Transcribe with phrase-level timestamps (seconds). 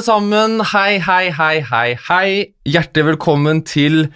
[0.00, 0.60] alle sammen.
[0.72, 2.30] Hei, hei, hei, hei, hei.
[2.64, 4.06] Hjertelig velkommen til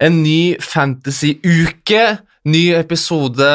[0.00, 2.04] en ny fantasy-uke.
[2.48, 3.48] Ny episode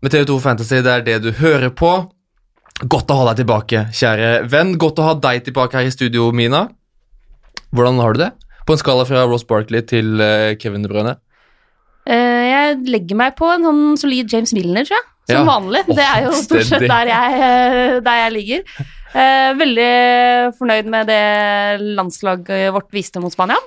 [0.00, 0.78] med TV2 Fantasy.
[0.80, 1.90] Det er det du hører på.
[2.88, 4.72] Godt å ha deg tilbake, kjære venn.
[4.80, 6.68] Godt å ha deg tilbake her i studio, Mina.
[7.76, 8.30] Hvordan har du det?
[8.66, 11.18] På en skala fra Ross Barkley til eh, Kevin De Bruyne?
[12.08, 15.06] Eh, jeg legger meg på en sånn solid James Milner, tror jeg.
[15.34, 15.44] Som Ja.
[15.52, 15.84] vanlig.
[15.90, 18.88] Det er jo stort sett der jeg, eh, der jeg ligger.
[19.10, 19.90] Eh, veldig
[20.58, 21.24] fornøyd med det
[21.98, 23.58] landslaget vårt viste mot Spania.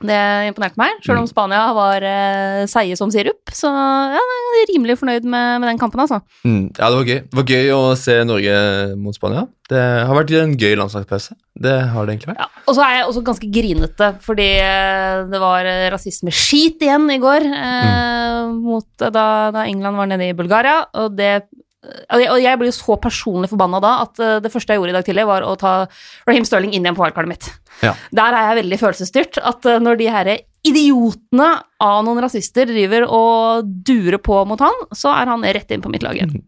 [0.00, 0.16] Det
[0.48, 3.50] imponerte meg, selv om Spania var eh, seige som sirup.
[3.52, 6.22] Så ja, jeg er rimelig fornøyd med, med den kampen, altså.
[6.40, 7.18] Mm, ja, det var gøy.
[7.26, 8.54] Det var gøy å se Norge
[8.96, 9.44] mot Spania.
[9.68, 11.36] Det har vært en gøy landslagspause.
[11.60, 12.40] Det har det egentlig vært.
[12.46, 12.64] Ja.
[12.64, 17.20] Og så er jeg også ganske grinete, fordi eh, det var eh, rasismeskit igjen i
[17.20, 21.34] går eh, mot, da, da England var nede i Bulgaria, og det
[21.82, 24.98] og jeg- blir jo så personlig forbanna da at eh, det første jeg gjorde i
[24.98, 25.86] dag tidlig, var å ta
[26.28, 27.48] Raheem Sterling inn igjen på wildcardet mitt.
[27.82, 27.94] Ja.
[28.12, 29.38] Der er jeg veldig følelsesstyrt.
[29.42, 30.30] At eh, når de her
[30.66, 31.48] idiotene
[31.80, 35.90] av noen rasister driver og durer på mot han, så er han rett inn på
[35.92, 36.36] mitt lag igjen.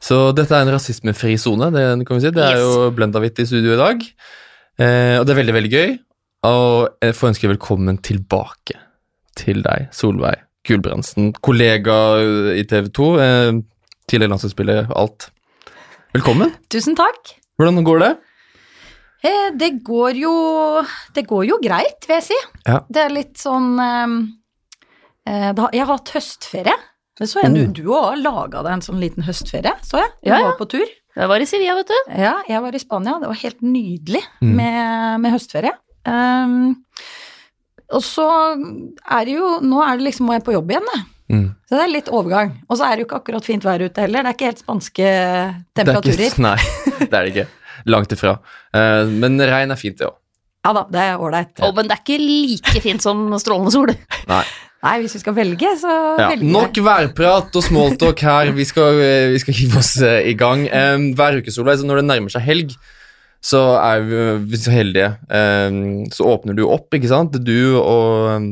[0.00, 1.66] Så dette er en rasismefri sone.
[1.74, 2.30] Det kan vi si.
[2.32, 2.62] Det er Yes.
[2.64, 4.00] jo Blendahvitt i studio i dag.
[4.80, 5.90] Eh, og det er veldig, veldig gøy.
[6.48, 8.78] Og jeg får ønske velkommen tilbake
[9.36, 11.34] til deg, Solveig Gulbrandsen.
[11.44, 11.98] Kollega
[12.56, 13.10] i TV 2.
[13.20, 13.60] Eh,
[14.10, 15.28] tidligere landslagsspiller, alt.
[16.16, 16.52] Velkommen.
[16.72, 17.36] Tusen takk.
[17.60, 18.10] Hvordan går det?
[19.22, 20.30] Eh, det går jo
[21.14, 22.38] Det går jo greit, vil jeg si.
[22.66, 22.78] Ja.
[22.88, 24.14] Det er litt sånn ehm,
[25.28, 26.76] eh, da, Jeg har hatt høstferie.
[27.20, 27.54] Det så jeg, Oh.
[27.68, 30.10] Du, du har laga deg en sånn liten høstferie, så jeg.
[30.24, 30.46] Du Ja, ja.
[30.48, 30.88] var på tur.
[31.16, 31.98] Jeg var i Sevilla, vet du.
[32.16, 33.18] Ja, jeg var i Spania.
[33.20, 34.54] Det var helt nydelig Mm.
[34.56, 35.72] med, med høstferie.
[36.06, 36.76] Um,
[37.92, 38.24] og så
[39.04, 41.00] er det jo Nå er det liksom må jeg på jobb igjen, da.
[41.30, 41.46] Mm.
[41.68, 42.56] Så det er litt overgang.
[42.66, 44.24] Og så er det jo ikke akkurat fint vær ute heller.
[44.26, 46.24] Det er ikke helt spanske Det er temperaturer.
[46.26, 46.56] ikke, nei,
[47.04, 47.46] det er det ikke.
[47.94, 48.34] Langt ifra.
[48.74, 50.16] Uh, men regn er fint, det òg.
[50.66, 51.54] Ja da, det er ålreit.
[51.64, 53.94] Å, men det er ikke like fint som strålende sol.
[54.32, 54.42] Nei.
[54.80, 58.50] Nei, hvis vi skal velge, så Ja, velger nok værprat og smalltalk her.
[58.56, 60.64] Vi skal, eh, vi skal hive oss eh, i gang.
[60.72, 62.72] Um, hver uke, Solveig, så når det nærmer seg helg,
[63.44, 65.10] så er vi, så heldige.
[66.12, 67.36] Så åpner du opp, ikke sant?
[67.44, 68.48] Du og em,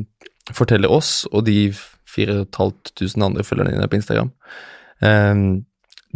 [0.57, 1.73] forteller oss og de
[2.19, 4.33] 4500 andre følgerne dine på Instagram.
[5.01, 5.45] Um,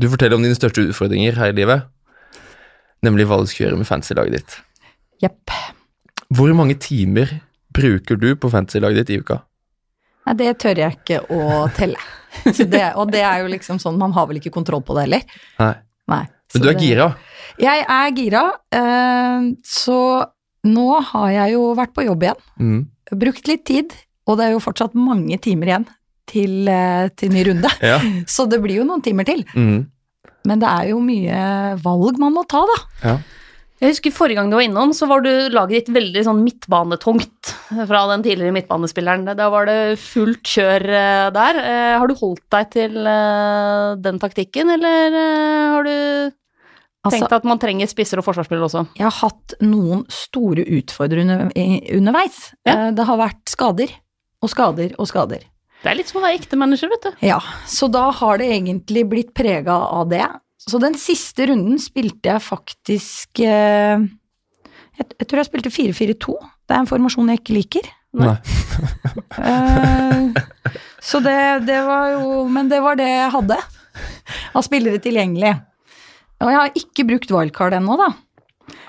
[0.01, 1.87] du forteller om dine største utfordringer her i livet,
[3.07, 4.59] nemlig hva du skal gjøre med fantasy-laget ditt.
[5.23, 5.55] Jepp.
[6.33, 7.31] Hvor mange timer
[7.77, 9.41] bruker du på fantasy-laget ditt i uka?
[10.27, 11.99] Nei, det tør jeg ikke å telle.
[12.57, 15.25] Det, og det er jo liksom sånn, man har vel ikke kontroll på det heller.
[15.61, 15.75] Nei.
[16.09, 16.23] Nei.
[16.55, 17.09] Men du er det- gira.
[17.61, 19.99] Jeg er gira, Uh, så
[20.65, 22.41] nå har jeg jo vært på jobb igjen.
[22.57, 22.81] Mm.
[23.21, 23.93] Brukt litt tid,
[24.33, 25.87] og det er jo fortsatt mange timer igjen
[26.33, 27.71] til, eh, til ny runde.
[27.93, 27.99] Ja.
[28.35, 29.45] Så det blir jo noen timer til.
[29.55, 29.85] Mm.
[30.49, 31.39] Men det er jo mye
[31.85, 32.81] valg man må ta, da.
[33.07, 33.17] ja.
[33.83, 37.49] Jeg husker Forrige gang du var innom, så var du laget ditt veldig sånn midtbanetungt
[37.89, 39.25] fra den tidligere midtbanespilleren.
[39.35, 41.59] Da var det fullt kjør eh, der.
[41.59, 42.95] Eh, Har du holdt deg til
[44.05, 45.17] den taktikken, eller
[45.75, 45.97] har du
[47.03, 48.85] Altså, tenkt at man trenger spisser og forsvarsspillere også?
[48.95, 51.49] jeg har hatt noen store utfordrere
[51.99, 52.37] underveis.
[52.63, 52.93] Ja.
[52.95, 53.91] Det har vært skader
[54.43, 55.45] og skader og skader.
[55.83, 57.27] Det er litt som å være ekte manager, vet du.
[57.27, 60.25] Ja, så da har det egentlig blitt prega av det.
[60.63, 64.05] Så den siste runden spilte jeg faktisk eh,
[64.99, 66.37] jeg, jeg tror jeg spilte 4-4-2.
[66.69, 67.91] Det er en formasjon jeg ikke liker.
[68.23, 68.37] Nei.
[69.33, 70.37] Eh,
[71.05, 73.57] så det, det var jo Men det var det jeg hadde
[74.57, 75.53] av spillere tilgjengelig.
[76.43, 78.09] Og jeg har ikke brukt wildcard ennå, da.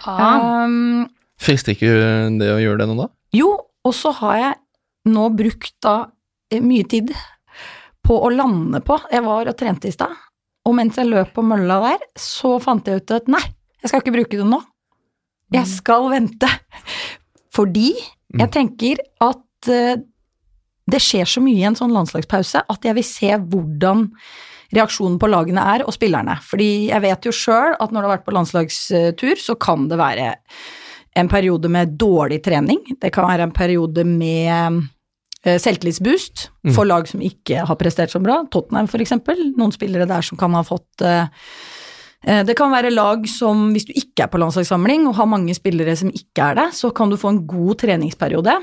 [0.07, 0.63] Ah.
[0.63, 1.05] Um,
[1.41, 1.91] Frister ikke
[2.39, 3.07] det å gjøre det nå, da?
[3.35, 3.49] jo,
[3.83, 4.53] og så har jeg
[5.09, 5.95] nå brukt da
[6.51, 7.13] eh, mye tid
[8.03, 10.13] på å lande på Jeg var og trente i stad,
[10.67, 13.43] og mens jeg løp på mølla der, så fant jeg ut at nei,
[13.83, 14.59] jeg skal ikke bruke det nå.
[15.53, 16.49] Jeg skal vente.
[17.53, 20.01] Fordi jeg tenker at eh,
[20.89, 24.07] det skjer så mye i en sånn landslagspause at jeg vil se hvordan
[24.73, 26.39] reaksjonen på lagene er, og spillerne.
[26.47, 29.99] Fordi jeg vet jo sjøl at når du har vært på landslagstur, så kan det
[29.99, 30.31] være
[31.19, 32.81] en periode med dårlig trening.
[32.97, 34.81] Det kan være en periode med
[35.45, 38.41] eh, selvtillitsboost for lag som ikke har prestert så bra.
[38.51, 39.39] Tottenham, eksempel.
[39.59, 41.27] Noen spillere der som kan ha fått eh,
[42.25, 45.55] eh, det kan være lag som, hvis du ikke er på landslagssamling og har mange
[45.57, 48.57] spillere som ikke er det, så kan du få en god treningsperiode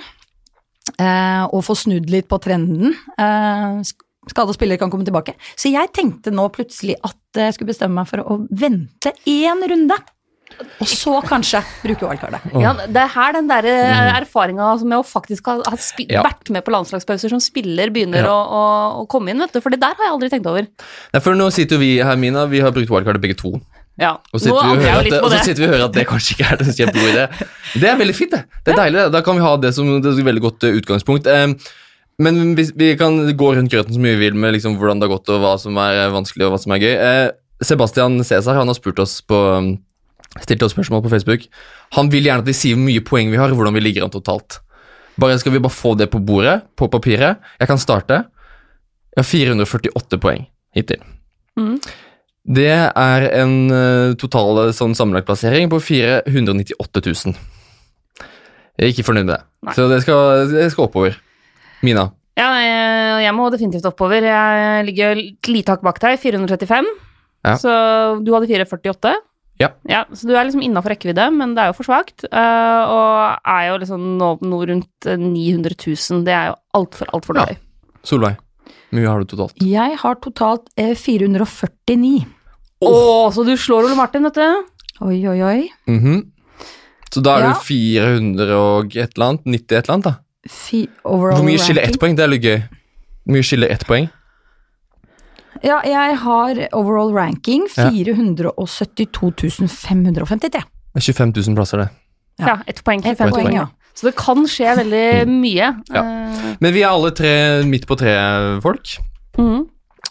[0.98, 2.96] eh, og få snudd litt på trenden.
[3.18, 3.82] Eh,
[4.30, 5.32] Skada spillere kan komme tilbake.
[5.56, 9.96] Så jeg tenkte nå plutselig at jeg skulle bestemme meg for å vente én runde.
[10.80, 12.40] Og så kanskje bruke wildcardet.
[12.60, 13.66] Ja, det er her den der
[14.20, 15.76] erfaringa med å faktisk ha, ha
[16.08, 16.22] Ja.
[16.26, 18.30] vært med på landslagspauser som spiller, begynner Ja.
[18.32, 18.62] å, å,
[19.02, 19.60] å komme inn, vet du.
[19.60, 20.66] For det der har jeg aldri tenkt over.
[21.14, 23.54] Nei, for nå sitter jo vi her, Mina, vi har brukt wildcardet begge to.
[24.00, 24.14] Ja.
[24.32, 26.36] Og vi og hører at det, og så sitter vi og hører at det kanskje
[26.36, 27.24] ikke er en kjempegod idé.
[27.80, 28.44] Det er veldig fint, det.
[28.64, 29.00] Det er deilig.
[29.04, 29.12] det.
[29.12, 31.26] Da kan vi ha det som det et veldig godt eh, utgangspunkt.
[31.28, 31.52] Eh,
[32.20, 35.08] Men vi, vi kan gå rundt grøten så mye vi vil med liksom hvordan det
[35.08, 36.94] har gått, og hva som er eh, vanskelig, og hva som er gøy.
[36.96, 37.30] Eh,
[37.64, 39.36] Sebastian Cæsar han har spurt oss på
[40.36, 41.46] um, stilt oss spørsmål på Facebook.
[41.96, 44.06] Han vil gjerne at vi sier hvor mye poeng vi har, og hvordan vi ligger
[44.06, 44.60] an totalt.
[45.20, 47.40] Bare Skal vi bare få det på bordet, på papiret?
[47.60, 48.24] Jeg kan starte.
[49.16, 51.02] Jeg har 448 poeng hittil.
[51.58, 51.80] Mm.
[52.50, 57.34] Det er en uh, total sånn sammenlagt plassering på 498 000.
[58.80, 59.74] Jeg er ikke fornøyd med det, Nei.
[59.76, 61.18] så det skal, det skal oppover.
[61.84, 62.06] Mina.
[62.38, 64.24] Ja, jeg, jeg må definitivt oppover.
[64.24, 66.88] Jeg ligger et lite hakk bak deg, 435.
[67.44, 67.56] Ja.
[67.60, 67.72] Så
[68.24, 69.12] du hadde 448.
[69.60, 70.04] Ja.
[70.16, 72.24] Så du er liksom innafor rekkevidde, men det er jo for svakt.
[72.32, 76.24] Uh, og er jo liksom nå noe rundt eh, 900 000.
[76.24, 77.44] Det er jo altfor, altfor Ja.
[77.44, 77.58] dårlig.
[78.08, 78.36] Solveig.
[78.90, 79.60] Hvor mye har du totalt?
[79.62, 82.24] Jeg har totalt eh, 449.
[82.80, 82.92] Å,
[83.34, 84.64] så du slår Ole Martin, vet du.
[85.04, 85.68] Oi, oi, oi.
[85.88, 86.22] Mhm.
[87.12, 87.52] Så da er Ja.
[87.52, 89.44] du 400 og et eller annet?
[89.44, 90.14] 90 et eller annet, da?
[90.48, 92.14] Fi overall Hvor mye skiller ett poeng?
[92.16, 92.60] Det er litt gøy.
[93.26, 94.08] Hvor mye skiller ett poeng?
[95.64, 97.90] Ja, jeg har overall ranking Ja.
[97.90, 100.50] 472 553.
[100.50, 101.88] Det er 25 000 plasser, det.
[102.40, 102.46] Ja.
[102.46, 103.54] Ja, ett poeng Et poeng, poeng.
[103.54, 103.66] ja.
[103.94, 105.66] Så det kan skje veldig mye.
[105.76, 105.82] Mm.
[105.92, 106.00] Ja.
[106.02, 107.32] Eh, Men vi er alle tre
[107.68, 108.94] midt på tre-folk.
[109.36, 109.66] Mm.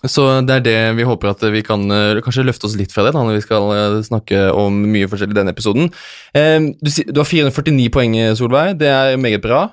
[0.05, 3.03] Så det er det vi håper at vi kan eh, kanskje løfte oss litt fra
[3.07, 5.89] det da, når vi skal eh, snakke om mye forskjellig i denne episoden.
[6.33, 8.77] Du, du har 449 poeng, Solveig.
[8.79, 9.65] Det er meget bra.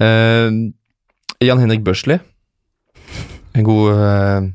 [0.00, 2.18] Jan Henrik Børsli.
[3.54, 4.50] En god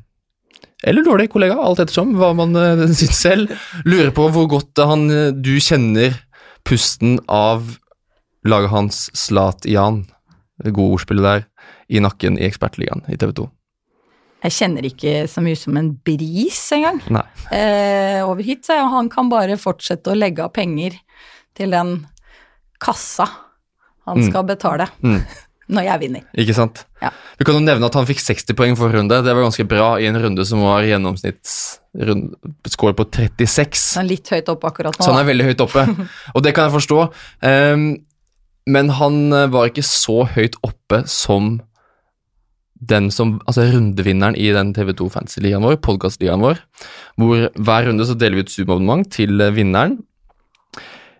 [0.83, 3.53] eller dårlig kollega, alt ettersom hva man uh, syns selv.
[3.87, 6.15] Lurer på hvor godt han, eh, du kjenner
[6.67, 7.77] pusten av
[8.47, 10.03] laget hans Slat-Jan,
[10.63, 11.45] det gode ordspillet der,
[11.91, 13.45] i nakken i Ekspertligaen i TV 2.
[14.43, 16.97] Jeg kjenner ikke så mye som en bris engang
[17.55, 20.97] eh, over hit, så han kan bare fortsette å legge av penger
[21.55, 22.01] til den
[22.83, 23.29] kassa
[24.03, 24.25] han Mm.
[24.27, 25.21] skal betale Mm.
[25.75, 26.21] Når jeg vinner.
[26.39, 26.75] Ikke sant?
[27.03, 27.09] Ja.
[27.39, 29.15] Vi kan jo nevne at han fikk 60 poeng for runde.
[29.25, 33.81] Det var ganske bra i en runde som var gjennomsnittsscore på 36.
[33.81, 35.01] Så han er litt høyt oppe akkurat nå.
[35.03, 35.81] Så han er veldig høyt oppe,
[36.35, 36.97] og det kan jeg forstå.
[37.43, 37.83] Um,
[38.69, 41.43] men han eh, var ikke så høyt oppe som
[42.83, 46.59] den som, altså rundevinneren i den TV2 Fantasy-ligaen vår, podkast-ligaen vår,
[47.19, 50.01] hvor hver runde så deler vi ut Zoom-abonnement til eh, vinneren.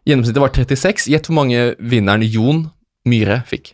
[0.03, 1.07] Gjennomsnittet var 36.
[1.13, 2.65] Gjett hvor mange vinneren Jon
[3.07, 3.73] Myhre fikk.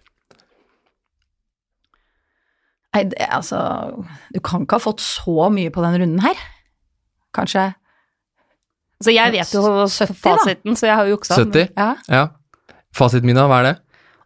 [2.96, 3.60] Nei, det, altså
[4.34, 6.40] Du kan ikke ha fått så mye på den runden her.
[7.36, 7.68] Kanskje
[9.04, 10.74] Så jeg vet jo 70 da.
[10.76, 11.38] så jeg har jo juksa.
[11.44, 11.70] 70?
[11.78, 11.94] Ja.
[12.10, 12.26] Ja.
[12.96, 13.76] Fasiten min, da, hva er det?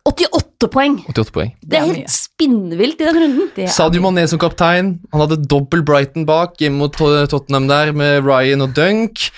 [0.04, 0.96] 88 poeng!
[1.08, 1.52] 88 poeng.
[1.64, 3.52] Det er er helt spinnvilt i den runden.
[3.56, 4.02] Det Sadio.
[4.04, 4.98] Mané som kaptein.
[5.14, 9.30] Han hadde dobbel Brighton bak hjemme mot Tottenham der med Ryan og Dunk.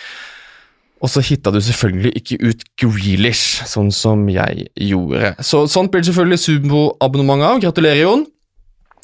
[1.04, 5.36] Og så hitta du selvfølgelig ikke ut Grealish, sånn som jeg gjorde.
[5.46, 7.60] Så Sånt blir det selvfølgelig Sumo-abonnement av.
[7.62, 8.26] Gratulerer, Jon.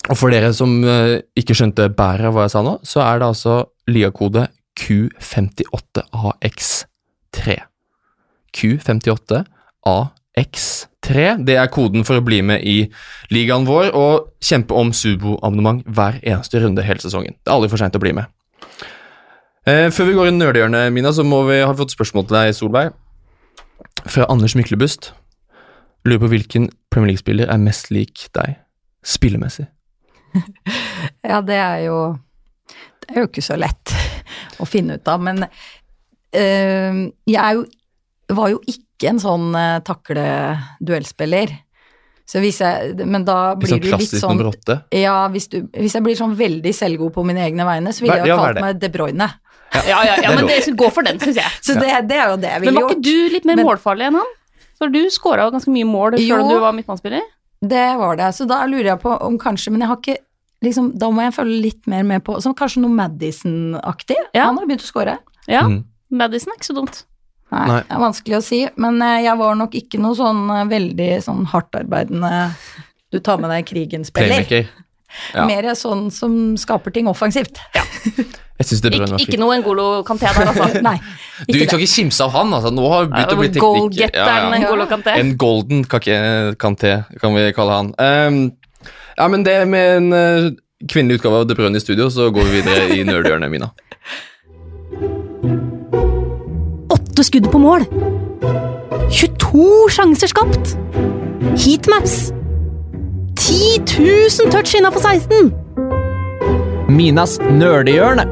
[0.10, 3.16] Og for dere som eh, ikke skjønte bæret av hva jeg sa nå, så er
[3.22, 3.54] det altså
[3.92, 4.44] ligakode
[4.80, 7.46] Q58AX3.
[8.58, 11.10] Q58AX3.
[11.46, 12.92] Det er koden for å bli med i
[13.34, 17.34] ligaen vår og kjempe om Subo-abonnement hver eneste runde hele sesongen.
[17.38, 18.26] Det er aldri for seint å bli med.
[19.70, 22.48] Eh, før vi går i nerdehjørnet, Mina, så må vi ha fått spørsmål til deg,
[22.58, 22.88] Solveig.
[24.10, 25.04] Fra Anders Myklebust.
[26.10, 28.50] Lurer på hvilken Premier League-spiller er mest lik deg
[29.06, 29.68] spillemessig.
[31.32, 31.98] Ja, det er jo
[33.04, 33.94] Det er jo ikke så lett
[34.62, 37.66] å finne ut av, men øh, jeg er jo,
[38.38, 41.54] var jo ikke en sånn uh, takle-duellspiller.
[42.32, 44.78] Så hvis jeg Men da blir Liksom du litt sånn nummer åtte.
[44.96, 48.22] Ja, hvis, du, hvis jeg blir sånn veldig selvgod på mine egne vegne, så ville
[48.22, 48.66] jeg ja, jo kalt det?
[48.66, 49.28] meg De Bruyne.
[49.72, 51.52] Ja, ja, ja, er men det, gå for den, syns jeg.
[51.64, 52.92] Så det, det er jo det jeg ville gjort.
[52.92, 54.34] Men var ikke du litt mer Men- målfarlig enn han?
[54.82, 57.26] For du skåra ganske mye mål før selv om du var midtbanespiller.
[57.62, 58.32] Det var det.
[58.34, 60.16] Så da lurer jeg på om kanskje Men jeg har ikke
[60.66, 64.18] liksom, Da må jeg følge litt mer med på Som kanskje noe Madison-aktig.
[64.34, 64.48] Ja.
[64.50, 65.18] Han har begynt å score.
[65.48, 65.84] Ja, Mm.
[66.12, 67.04] Madison er ikke så dumt.
[67.52, 67.80] Nei, Nei.
[67.88, 68.60] det er vanskelig å si.
[68.76, 72.32] Men eh, jeg var nok ikke noe sånn eh, veldig sånn hardtarbeidende
[73.12, 74.44] Du tar med deg krigen-spiller.
[74.46, 74.70] Playmaker.
[75.36, 75.46] Ja.
[75.50, 77.60] Mer sånn som skaper ting offensivt.
[78.62, 80.82] Jeg synes det Ik ikke noe Ngolo Kanté der, altså.
[80.86, 80.98] Nei,
[81.48, 82.72] Du kan skal ikke kimse av han, altså.
[82.74, 83.64] Nå har det begynt å bli teknikk.
[83.66, 84.66] Goalgetteren Ja, ja.
[84.68, 85.16] Ngolo Kanté.
[85.18, 86.92] En golden kanté,
[87.22, 87.94] kan vi kalle han.
[87.98, 88.42] Um,
[89.18, 90.52] ja, men det med en uh,
[90.90, 93.72] kvinnelig utgave av De Bruyne i studio, så går vi videre i nerdhjørnet, Mina.
[96.92, 97.88] Åtte skudd på mål.
[99.10, 99.66] 22
[99.98, 100.76] sjanser skapt.
[101.58, 102.30] Heatmaps.
[103.42, 105.48] 10 000 touch innafor 16.
[106.94, 108.28] Minas nerdehjørne.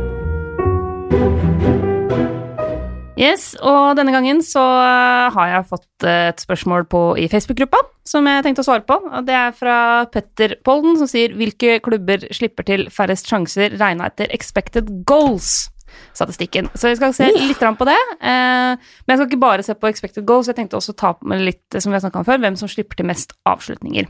[3.17, 7.81] Yes, og denne gangen så eh, har jeg fått eh, et spørsmål på, i Facebook-gruppa
[8.07, 8.99] som jeg tenkte å svare på.
[9.01, 9.79] og Det er fra
[10.13, 14.93] Petter Polden, som sier hvilke klubber slipper til færrest sjanser regna etter expected
[16.19, 16.69] goals-statistikken.
[16.75, 17.97] Så vi skal se litt på det.
[18.21, 21.41] Eh, men jeg skal ikke bare se på expected goals, jeg tenkte også ta med
[21.41, 24.07] litt, som vi har om før, hvem som slipper til mest avslutninger.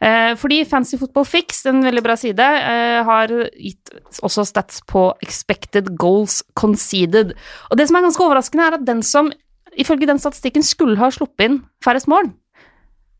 [0.00, 3.90] Eh, fordi Fancy Football Fix, en veldig bra side, eh, har gitt
[4.22, 7.34] også stats på expected goals conceded.
[7.70, 9.32] Og det som er ganske overraskende, er at den som
[9.78, 12.32] ifølge den statistikken skulle ha sluppet inn færrest mål,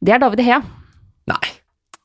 [0.03, 0.63] det er David Hea.
[1.29, 1.58] Nei.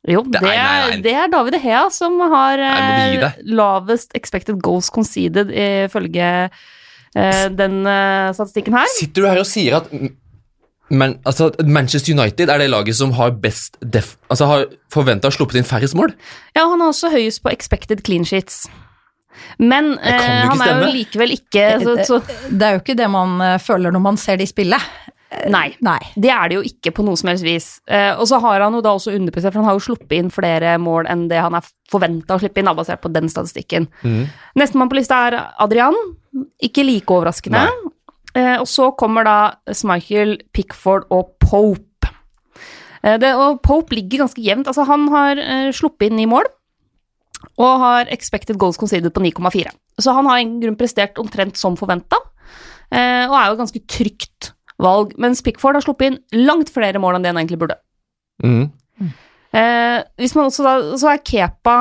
[0.04, 1.02] Jo, det nei, er, nei.
[1.06, 7.46] det er David Hea som har Nei, gi eh, lavest expected goals conceded ifølge eh,
[7.56, 8.92] den eh, statistikken her.
[8.98, 9.88] Sitter du her og sier at
[10.94, 15.34] men, altså, Manchester United er det laget som har best def, altså har forventa å
[15.34, 16.12] sluppet inn færrest mål?
[16.54, 18.66] Ja, han er også høyest på expected clean sheets.
[19.58, 22.20] Men eh, han er jo likevel ikke så, så,
[22.52, 24.78] Det er jo ikke det man eh, føler når man ser de spille.
[25.52, 25.68] Nei.
[25.84, 26.00] Nei.
[26.16, 27.68] Det er det jo ikke på noe som helst vis.
[27.88, 30.32] Eh, og så har han jo da også underprestert, for han har jo sluppet inn
[30.34, 33.90] flere mål enn det han er forventa å slippe inn, da, basert på den statistikken.
[34.04, 34.28] Mm.
[34.60, 35.98] Nestemann på lista er Adrian.
[36.64, 37.68] Ikke like overraskende.
[38.34, 39.38] Eh, og så kommer da
[39.70, 42.10] Smichael, Pickford og Pope.
[43.04, 44.70] Eh, det, og Pope ligger ganske jevnt.
[44.72, 46.50] Altså, han har eh, sluppet inn ni mål
[47.60, 49.72] og har expected goals conceded på 9,4.
[50.02, 52.18] Så han har i grunn prestert omtrent som forventa,
[52.90, 55.14] eh, og er jo ganske trygt valg.
[55.22, 57.80] Mens Pickford har sluppet inn langt flere mål enn det han egentlig burde.
[58.44, 58.66] Mm.
[59.54, 61.76] Eh, hvis man også da, så er Kepa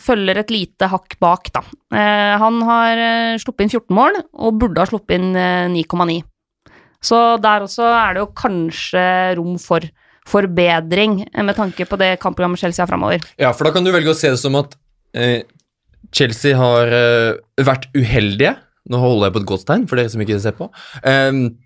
[0.00, 1.60] følger et lite hakk bak, da.
[1.92, 6.22] Eh, han har eh, sluppet inn 14 mål, og burde ha sluppet inn eh, 9,9.
[7.04, 9.04] Så der også er det jo kanskje
[9.38, 9.84] rom for
[10.28, 13.20] forbedring, eh, med tanke på det kampprogrammet Chelsea har framover.
[13.36, 14.74] Ja, for da kan du velge å se det som at
[15.12, 15.44] eh,
[16.12, 18.56] Chelsea har eh, vært uheldige.
[18.88, 20.70] Nå holder jeg på et godt tegn, for dere som ikke ser på.
[21.04, 21.58] Um,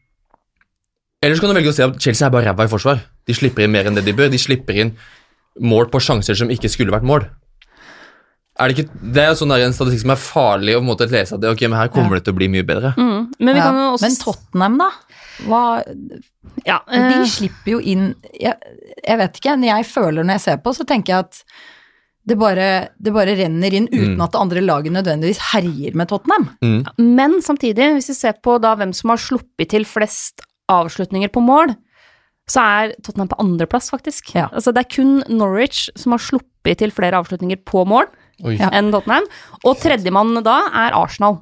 [1.22, 3.02] eller så kan du velge å si at Chelsea er bare ræva i forsvar.
[3.28, 4.30] De slipper inn mer enn det de bør.
[4.32, 4.92] De slipper inn
[5.62, 7.28] mål på sjanser som ikke skulle vært mål.
[8.60, 11.40] Er det, ikke, det er jo sånn en statistikk som er farlig å lese at
[11.40, 12.92] det, ok, men her kommer det til å bli mye bedre.
[13.00, 13.30] Mm.
[13.40, 14.88] Men vi Ja, kan også Men Tottenham, da?
[15.48, 15.60] Hva,
[16.68, 18.52] ja, de eh, slipper jo inn jeg,
[19.00, 21.40] jeg vet ikke, når jeg føler når jeg ser på, så tenker jeg at
[22.28, 22.68] det bare,
[23.02, 24.20] det bare renner inn uten Mm.
[24.22, 26.50] at det andre laget nødvendigvis herjer med Tottenham.
[26.62, 26.84] Mm.
[27.16, 31.42] Men samtidig, hvis vi ser på da hvem som har sluppet til flest avslutninger på
[31.44, 31.74] mål,
[32.50, 34.34] så er Tottenham på andreplass, faktisk.
[34.34, 34.48] Ja.
[34.50, 38.10] Altså, det er kun Norwich som har sluppet til flere avslutninger på mål.
[38.42, 38.72] Ja.
[38.74, 39.28] enn Tottenham.
[39.62, 41.38] Og tredjemann da er Arsenal.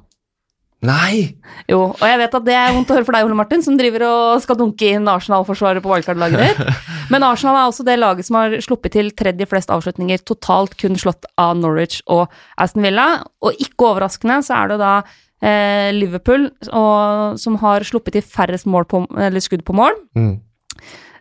[0.81, 1.37] Nei!
[1.69, 3.75] Jo, og jeg vet at det er vondt å høre for deg, Ole Martin, som
[3.77, 6.79] driver og skal dunke inn Arsenal-forsvaret på wildcard-laget ditt.
[7.13, 10.97] Men Arsenal er også det laget som har sluppet til tredje flest avslutninger, totalt kun
[10.97, 13.07] slått av Norwich og Aston Villa.
[13.45, 14.95] Og ikke overraskende så er det da
[15.41, 19.97] eh, Liverpool og, som har sluppet til færrest mål på, eller skudd på mål.
[20.17, 20.35] Mm.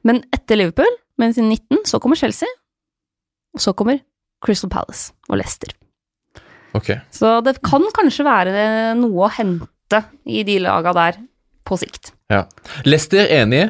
[0.07, 2.49] Men etter Liverpool, med i 19, så kommer Chelsea.
[3.57, 4.01] Og så kommer
[4.45, 5.75] Crystal Palace og Leicester.
[6.77, 7.01] Okay.
[7.13, 8.65] Så det kan kanskje være
[8.97, 11.21] noe å hente i de laga der
[11.67, 12.15] på sikt.
[12.31, 12.45] Ja.
[12.87, 13.69] Leicester enig.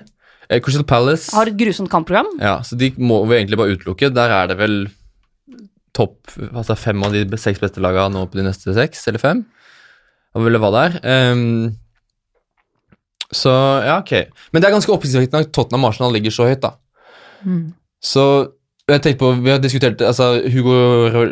[0.50, 2.28] Eh, Crystal Palace Har et grusomt kampprogram.
[2.42, 4.12] Ja, så de må vi egentlig bare utelukke.
[4.14, 4.76] Der er det vel
[5.96, 9.42] topp altså fem av de seks beste lagene nå på de neste seks, eller fem.
[10.34, 11.00] Og ville være der.
[11.02, 11.32] er.
[11.32, 11.76] Ehm,
[13.32, 13.50] så
[13.84, 14.12] ja, ok.
[14.52, 16.72] Men det er ganske oppsiktsvekkende at Tottenham Arsenal ligger så høyt, da.
[17.46, 17.72] Mm.
[18.02, 18.24] Så
[18.90, 20.74] jeg tenkte på, Vi har diskutert altså Hugo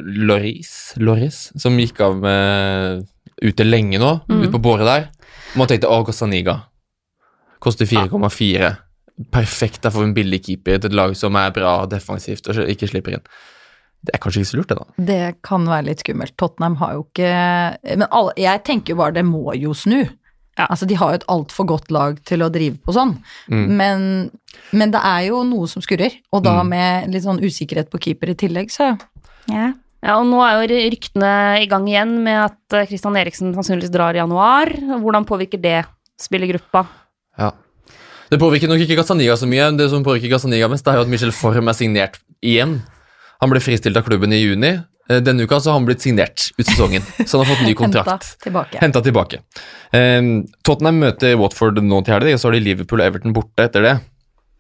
[0.03, 3.07] Loris, Loris som gikk av med
[3.43, 4.43] ute lenge nå, Mm.
[4.43, 5.09] ute på båret der.
[5.57, 6.63] Man tenkte å, Costaniga.
[7.61, 8.77] Koster 4,4.
[9.33, 12.55] Perfekt da får vi en billig keeper til et lag som er bra defensivt og
[12.69, 13.25] ikke slipper inn.
[14.05, 15.05] Det er kanskje ikke så lurt, det, da.
[15.11, 16.37] Det kan være litt skummelt.
[16.39, 17.33] Tottenham har jo ikke
[17.99, 20.05] Men alle, jeg tenker jo bare det må jo snu.
[20.59, 20.67] Ja.
[20.71, 23.17] Altså, de har jo et altfor godt lag til å drive på sånn.
[23.51, 23.67] Mm.
[23.79, 24.07] Men,
[24.75, 26.69] men det er jo noe som skurrer, og da Mm.
[26.73, 28.97] med litt sånn usikkerhet på keeper i tillegg, så
[29.49, 29.73] ja.
[30.03, 33.91] Ja, og nå er jo ryktene i gang igjen med at eh, Christian Eriksen sannsynligvis
[33.91, 34.71] drar i januar.
[35.03, 35.81] Hvordan påvirker det
[36.23, 36.85] spillergruppa?
[37.39, 37.51] Ja.
[38.31, 39.71] Det påvirker nok ikke Gazaniga så mye.
[39.79, 42.81] Det som påvirker Gazaniga mest, det er jo at Michel Form er signert igjen.
[43.41, 44.73] Han ble fristilt av klubben i juni.
[45.09, 47.73] Eh, Denne uka så har han blitt signert ut sesongen, så han har fått ny
[47.75, 48.33] Henta kontrakt.
[48.45, 48.79] tilbake.
[48.83, 49.39] Henta tilbake.
[49.95, 50.31] Um,
[50.67, 53.87] Tottenham møter Watford nå til helga, og så har de Liverpool og Everton borte etter
[53.87, 53.95] det.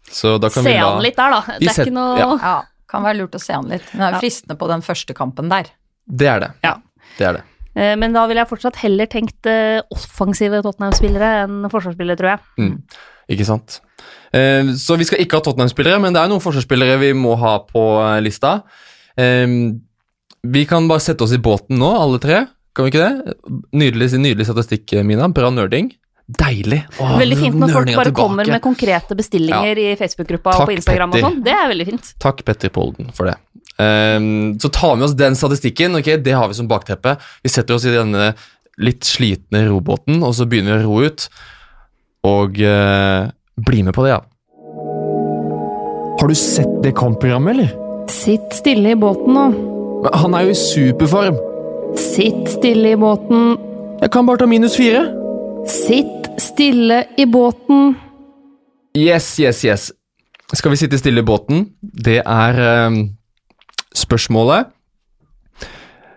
[0.08, 1.40] Så da kan Se vi la han litt der, da.
[1.58, 2.28] Vi Det er set- ikke noe ja.
[2.40, 2.54] Ja,
[2.88, 3.85] kan være lurt å se han litt.
[3.92, 5.66] Men det er fristende på den første kampen der.
[6.08, 6.50] Det er det.
[6.64, 6.76] Ja.
[7.18, 7.42] Det er det.
[7.76, 12.40] Eh, Men da ville jeg fortsatt heller tenkt eh, offensive Tottenham-spillere enn forsvarsspillere, tror jeg.
[12.58, 12.82] Mm.
[13.37, 13.80] Ikke sant.
[14.32, 17.58] Eh, så vi skal ikke ha Tottenham-spillere, men det er noen forsvarsspillere vi må ha
[17.68, 18.58] på eh, lista.
[19.18, 19.47] Eh,
[20.49, 22.44] vi kan bare sette oss i båten nå, alle tre.
[22.76, 23.38] Kan vi ikke det?
[23.75, 25.26] Nydelig, nydelig statistikk, Mina.
[25.35, 25.88] Bra nerding.
[26.28, 26.82] Deilig.
[27.00, 28.20] Åh, Veldig fint når folk bare tilbake.
[28.20, 31.25] kommer med konkrete bestillinger i Facebook-gruppa og på Instagram og Petter.
[31.30, 31.38] sånn.
[31.47, 32.11] Det er veldig fint.
[32.20, 33.38] Takk, Petter Polden, for det.
[33.80, 37.16] Um, så tar vi oss den statistikken, ok, det har vi som bakteppe.
[37.42, 38.35] Vi setter oss i denne
[38.78, 41.26] litt slitne robåten, og så begynner vi å ro ut.
[42.28, 43.30] Og eh,
[43.66, 44.22] bli med på det, ja.
[46.18, 47.74] Har du sett det kampprogrammet, eller?
[48.10, 49.46] Sitt stille i båten nå.
[50.02, 51.38] Men Han er jo i superform.
[51.98, 53.56] Sitt stille i båten.
[54.00, 55.04] Jeg kan bare ta minus fire.
[55.68, 57.94] Sitt stille i båten.
[58.98, 59.92] Yes, yes, yes.
[60.54, 61.66] Skal vi sitte stille i båten?
[61.82, 62.98] Det er eh,
[63.94, 64.70] spørsmålet.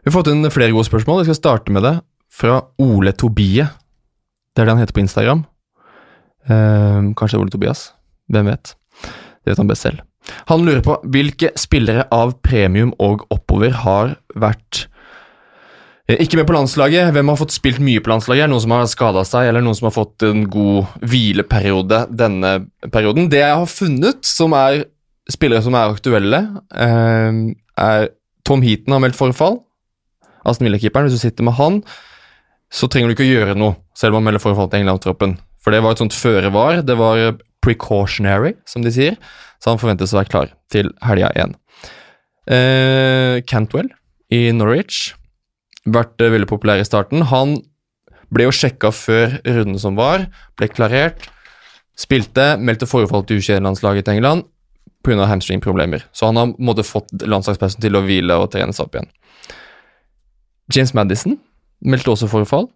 [0.02, 1.22] Vi har fått inn flere gode spørsmål.
[1.22, 1.96] Jeg skal starte med det
[2.32, 3.68] fra Ole Tobie.
[4.56, 5.44] Det er det han heter på Instagram.
[6.50, 7.92] Ehm, kanskje Ole Tobias.
[8.32, 8.76] Hvem vet?
[9.44, 10.02] Det vet han best selv.
[10.50, 14.86] Han lurer på hvilke spillere av premium og oppover har vært
[16.08, 17.12] eh, ikke med på landslaget.
[17.16, 18.50] Hvem har fått spilt mye på landslaget?
[18.50, 22.54] Noen som har skada seg, eller noen som har fått en god hvileperiode denne
[22.94, 23.30] perioden?
[23.34, 24.86] Det jeg har funnet, som er
[25.32, 27.44] spillere som er aktuelle, eh,
[27.82, 28.10] er
[28.46, 29.62] Tom Heaton har meldt forfall.
[30.46, 31.10] Aston Villa-keeperen.
[31.10, 31.84] Hvis du sitter med han,
[32.72, 35.36] så trenger du ikke å gjøre noe, selv om han melder forfall til England-troppen.
[35.62, 36.82] For det var et sånt føre var.
[36.86, 39.18] Det var precautionary, som de sier.
[39.62, 41.58] Så han forventes å være klar til helga igjen.
[42.50, 43.92] Eh, Cantwell
[44.34, 45.12] i Norwich.
[45.86, 47.28] Vært eh, veldig populær i starten.
[47.30, 47.60] Han
[48.34, 50.26] ble jo sjekka før runden som var,
[50.58, 51.28] ble klarert.
[52.00, 54.48] Spilte, meldte forfall til U21-landslaget til England
[55.04, 55.26] pga.
[55.26, 56.06] hamstringproblemer.
[56.14, 59.12] Så han har måtte, fått landslagspausen til å hvile og trene seg opp igjen.
[60.72, 61.38] James Madison
[61.84, 62.70] meldte også forfall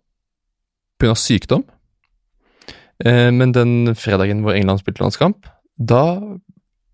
[1.02, 1.16] pga.
[1.16, 1.64] sykdom.
[3.04, 5.46] Eh, men den fredagen hvor England spilte landskamp,
[5.78, 6.04] da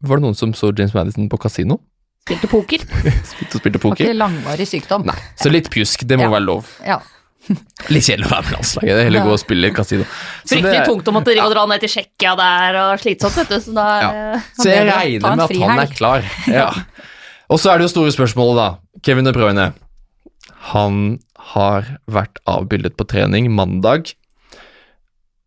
[0.02, 1.78] var det noen som så James Madison på kasino.
[2.26, 2.82] Spilte poker.
[3.32, 4.06] Spilte spilte Var poker.
[4.08, 5.06] ikke langvarig sykdom.
[5.06, 6.36] Nei, så litt pjusk, det må Ja.
[6.38, 6.70] være lov.
[6.86, 7.00] Ja.
[7.90, 8.90] Litt kjedelig å være med landslaget.
[8.94, 10.04] Det er heller gå og spille kasino.
[10.46, 11.48] Så Fryktelig det- tungt å måtte ja.
[11.50, 13.56] dra ned til Tsjekkia der, og slitsomt, vet du.
[13.66, 14.10] Så da Ja.
[14.36, 16.22] eh, Så jeg regner med at han er klar.
[16.48, 16.68] Ja.
[17.50, 18.68] Og så er det jo store spørsmålet, da.
[19.04, 19.74] Kevin De Bruyne.
[20.72, 21.20] Han
[21.54, 24.14] har vært avbildet på trening mandag.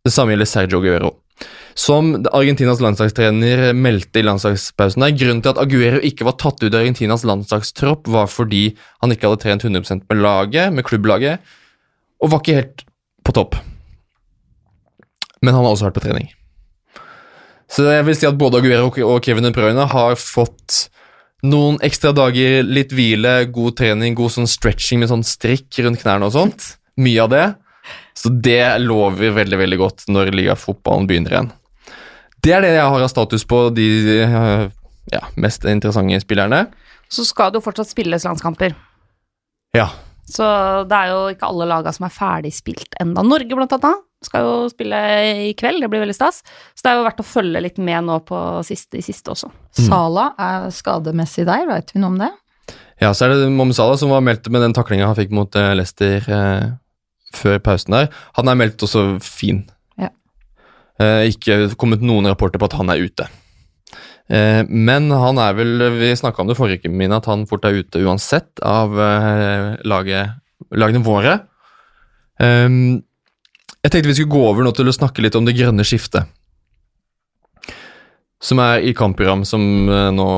[0.05, 1.15] Det samme gjelder Sergio Aguero.
[1.75, 6.69] Som Argentinas landslagstrener meldte i landslagspausen der, Grunnen til at Aguero ikke var tatt ut
[6.69, 11.41] av Argentinas landslagstropp, var fordi han ikke hadde trent 100% med laget, med klubblaget,
[12.21, 12.85] og var ikke helt
[13.25, 13.59] på topp.
[15.41, 16.29] Men han har også vært på trening.
[17.73, 20.85] Så jeg vil si at både Aguero og Kevin De har fått
[21.45, 26.29] noen ekstra dager, litt hvile, god trening, god sånn stretching med sånn strikk rundt knærne
[26.29, 26.75] og sånt.
[27.01, 27.47] Mye av det.
[28.15, 31.53] Så det lover veldig, veldig godt når ligafotballen begynner igjen.
[32.45, 33.87] Det er det jeg har av status på de
[34.23, 34.65] eh,
[35.13, 36.67] ja, mest interessante spillerne.
[37.11, 38.75] Så skal det jo fortsatt spilles landskamper.
[39.77, 39.89] Ja.
[40.29, 40.45] Så
[40.89, 43.25] det er jo ikke alle laga som er ferdig spilt enda.
[43.27, 45.01] Norge blant annet skal jo spille
[45.49, 46.39] i kveld, det blir veldig stas.
[46.73, 49.51] Så det er jo verdt å følge litt med nå på siste, i siste også.
[49.77, 52.31] Sala er skademessig der, veit vi noe om det?
[53.03, 55.53] Ja, så er det Mohammed Salah som var meldt med den taklinga han fikk mot
[55.53, 56.73] Lester- Leicester eh,
[57.37, 58.11] før pausen der.
[58.39, 59.65] Han er meldt også fin.
[60.01, 60.11] Ja.
[61.03, 63.29] Eh, ikke kommet noen rapporter på at han er ute.
[64.33, 67.67] Eh, men han er vel Vi snakka om det forrige uke, Mina, at han fort
[67.69, 70.39] er ute uansett av eh, laget,
[70.73, 71.43] lagene våre.
[72.41, 73.03] Ehm,
[73.85, 76.31] jeg tenkte vi skulle gå over nå til å snakke litt om det grønne skiftet.
[78.45, 80.29] Som er i kampprogram som eh, nå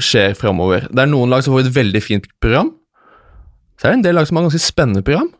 [0.00, 0.86] skjer framover.
[0.88, 2.72] Det er noen lag som får et veldig fint program.
[3.76, 5.30] Så er det en del lag som har ganske spennende program.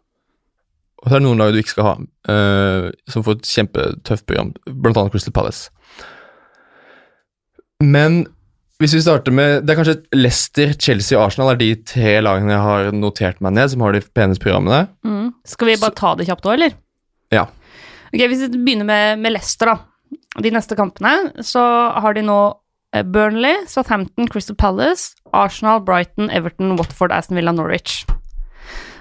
[1.01, 1.95] Og så er det noen lag du ikke skal ha,
[2.29, 5.71] uh, som får et kjempetøft program, blant annet Crystal Palace.
[7.81, 8.27] Men
[8.81, 12.55] hvis vi starter med Det er kanskje Leicester, Chelsea og Arsenal er de tre lagene
[12.55, 14.87] jeg har notert meg ned, som har de peneste programmene.
[15.05, 15.33] Mm.
[15.49, 16.77] Skal vi bare ta det kjapt òg, eller?
[17.33, 17.47] Ja.
[18.11, 20.17] Ok, Hvis vi begynner med, med Leicester, da.
[20.41, 21.63] De neste kampene så
[22.01, 22.39] har de nå
[22.97, 28.05] eh, Burnley, Southampton, Crystal Palace, Arsenal, Brighton, Everton, Watford, Aston Villa, Norwich.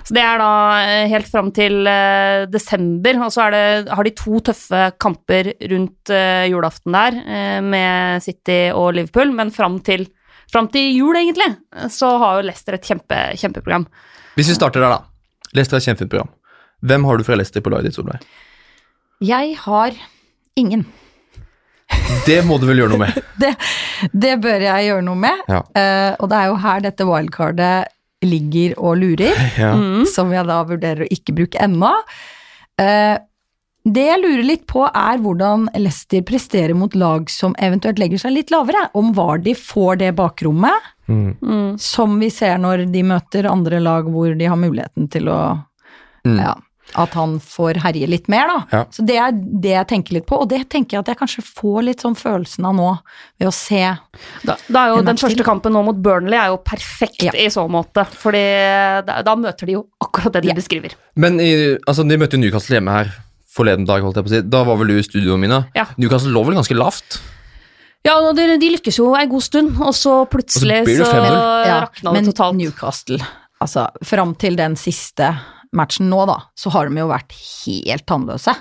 [0.10, 4.08] Så det er da eh, helt fram til eh, desember, og så er det, har
[4.08, 7.20] de to tøffe kamper rundt eh, julaften der,
[7.62, 10.08] med City og Liverpool, men fram til,
[10.50, 11.52] fram til jul, egentlig,
[11.94, 13.86] så har jo Leicester et kjempe, kjempeprogram.
[14.34, 15.46] Hvis vi starter der, da.
[15.54, 16.34] Leicester har et kjempefint program.
[16.90, 18.26] Hvem har du fra Leicester på laget ditt, Solveig?
[19.30, 20.02] Jeg har
[20.58, 20.88] ingen.
[22.26, 23.22] Det må du vel gjøre noe med.
[23.46, 23.54] Det,
[24.26, 25.46] det bør jeg gjøre noe med.
[25.52, 25.62] Ja.
[25.70, 27.94] Uh, og det er jo her dette wildcardet
[28.26, 29.74] ligger og lurer, Ja.
[29.76, 30.06] Mm.
[30.06, 31.92] som jeg da vurderer å ikke bruke ennå.
[32.80, 33.18] Eh,
[33.90, 38.34] det jeg lurer litt på, er hvordan Leicester presterer mot lag som eventuelt legger seg
[38.36, 38.90] litt lavere.
[38.94, 41.38] Om Vardi får det bakrommet, Mm.
[41.42, 41.80] Mm.
[41.82, 45.40] som vi ser når de møter andre lag hvor de har muligheten til å
[46.28, 46.38] Mm.
[46.38, 46.54] Ja.
[46.98, 48.58] At han får herje litt mer, da.
[48.72, 48.82] Ja.
[48.90, 51.44] Så det er det jeg tenker litt på, og det tenker jeg at jeg kanskje
[51.46, 52.90] får litt sånn følelsen av nå,
[53.40, 53.82] ved å se
[54.46, 57.32] Da, da er jo den første kampen nå mot Burnley er jo perfekt Ja.
[57.36, 58.44] i så måte, fordi
[59.06, 60.54] da, da møter de jo akkurat det de Ja.
[60.58, 60.96] beskriver.
[61.16, 63.12] Men i, altså, de møtte jo Newcastle hjemme her
[63.50, 64.42] forleden dag, holdt jeg på å si.
[64.50, 65.66] Da var vel du i studioet mine.
[65.76, 65.86] Ja.
[65.98, 67.20] Newcastle lå vel ganske lavt?
[68.06, 71.40] Ja, de, de lykkes jo en god stund, og så plutselig Og så så, 5-0.
[71.84, 72.58] rakna det men.
[72.58, 73.20] Newcastle,
[73.62, 75.34] altså fram til den siste
[75.74, 77.32] matchen nå, da, så har de jo vært
[77.66, 78.56] helt tannløse.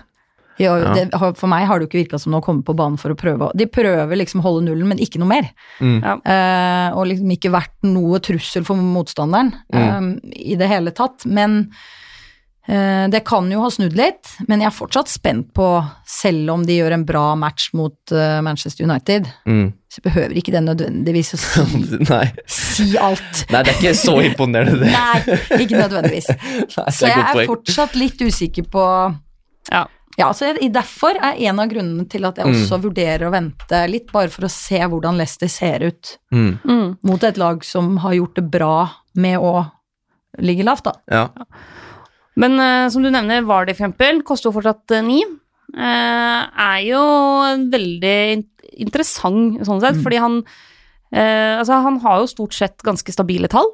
[0.58, 0.92] Jo- Ja.
[0.92, 3.10] det, for meg har det jo ikke virka som noe å komme på banen for
[3.10, 5.50] å prøve å De prøver liksom å holde nullen, men ikke noe mer.
[5.80, 6.02] Mm.
[6.02, 6.16] Ja.
[6.26, 10.20] Eh, og liksom ikke vært noe trussel for motstanderen Mm.
[10.24, 11.24] eh, i det hele tatt.
[11.26, 11.70] Men
[12.68, 14.28] det kan jo ha snudd litt.
[14.46, 15.66] Men jeg er fortsatt spent på,
[16.04, 19.72] selv om de gjør en bra match mot eh, Manchester United, Mm.
[19.88, 21.62] så behøver ikke det nødvendigvis å si,
[22.10, 22.26] Nei.
[22.46, 23.44] si alt.
[23.54, 24.92] Nei, det er ikke så imponerende, det.
[24.92, 26.28] Nei, ikke nødvendigvis.
[26.76, 28.84] Nei, Så jeg er fortsatt litt usikker på
[29.72, 29.86] Ja.
[30.18, 32.56] Ja, så jeg, Derfor er en av grunnene til at jeg Mm.
[32.58, 36.58] også vurderer å vente litt, bare for å se hvordan Leicester ser ut Mm.
[36.66, 36.96] Mm.
[37.06, 39.70] mot et lag som har gjort det bra med å
[40.42, 40.92] ligge lavt, da.
[41.08, 41.28] Ja.
[42.38, 45.20] Men uh, som du nevner, Vardy for eksempel, koster jo fortsatt eh, ni.
[45.74, 47.00] Uh, er jo
[47.72, 48.46] veldig in-
[48.86, 50.42] interessant sånn sett, fordi han
[51.08, 53.64] Altså, han har jo stort sett ganske stabile tall.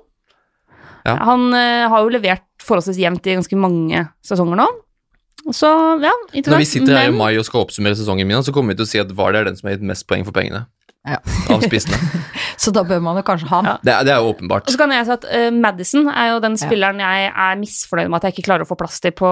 [1.03, 1.16] Ja.
[1.27, 4.68] Han har jo levert forholdsvis jevnt i ganske mange sesonger nå.
[5.50, 5.66] Så
[5.98, 6.53] ja, interessant.
[6.55, 8.87] Når vi sitter her i mai og skal oppsummere sesongen min, så kommer vi til
[8.87, 10.62] å si at Vardy er den som har gitt mest poeng for pengene.
[11.05, 11.19] Ja.
[11.53, 11.99] Av spissene.
[12.62, 13.67] Så da bør man jo kanskje ha han.
[13.69, 13.75] Ja.
[13.85, 14.69] Det det er jo åpenbart.
[14.69, 18.09] Og så kan jeg si at uh, Madison er jo den spilleren jeg er misfornøyd
[18.09, 19.29] med at jeg ikke klarer å få plass til på,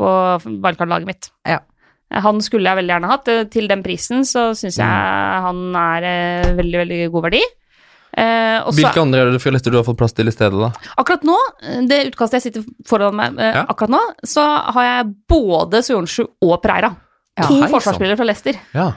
[0.00, 0.08] på
[0.46, 1.28] wildcard-laget mitt.
[1.48, 1.60] Ja.
[2.24, 3.28] Han skulle jeg veldig gjerne hatt.
[3.30, 7.42] Eh, Til den prisen så syns jeg han er eh, veldig, veldig god verdi.
[8.10, 10.58] Eh, også, Hvilke andre er det fra Leicester du har fått plass til i stedet,
[10.58, 10.72] da?
[10.98, 11.36] akkurat nå,
[11.86, 13.62] det utkastet jeg sitter foran meg eh, Ja.
[13.70, 14.42] akkurat nå, så
[14.74, 16.90] har jeg både Sojonsju og Preira.
[17.38, 18.58] Ja, to forsvarsspillere fra Leicester.
[18.74, 18.88] Ja.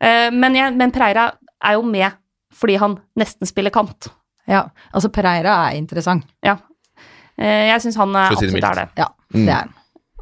[0.00, 1.30] Eh, men, jeg, men Preira
[1.64, 2.12] er jo med
[2.54, 4.06] fordi han nesten spiller kant.
[4.46, 6.24] Ja, altså Pereira er interessant.
[6.44, 6.56] Ja.
[7.38, 8.76] Eh, jeg syns han er absolutt er mildt.
[8.76, 8.88] det.
[9.02, 9.46] Ja, Mm.
[9.46, 9.72] det er han.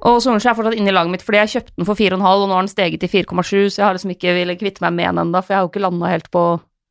[0.02, 2.48] Og Sorensen er fortsatt inne i laget mitt, fordi jeg kjøpte den for 4,5, og
[2.48, 5.06] nå har den steget til 4,7, så jeg har liksom ikke ville kvitte meg med
[5.12, 6.42] den ennå, for jeg har jo ikke landa helt på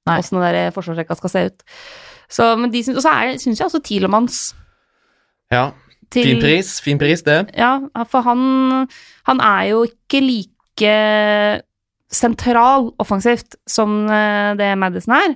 [0.07, 1.63] åssen den der forsvarsrekka skal se ut.
[2.29, 4.37] Så, men de syns, og så er- syns jeg også Tilemanns
[5.51, 5.71] ja.
[6.11, 7.49] til Fin pris, fin pris, det.
[7.57, 8.87] Ja, for han,
[9.27, 11.61] han er jo ikke like
[12.11, 15.35] sentral offensivt som eh, det Madison er,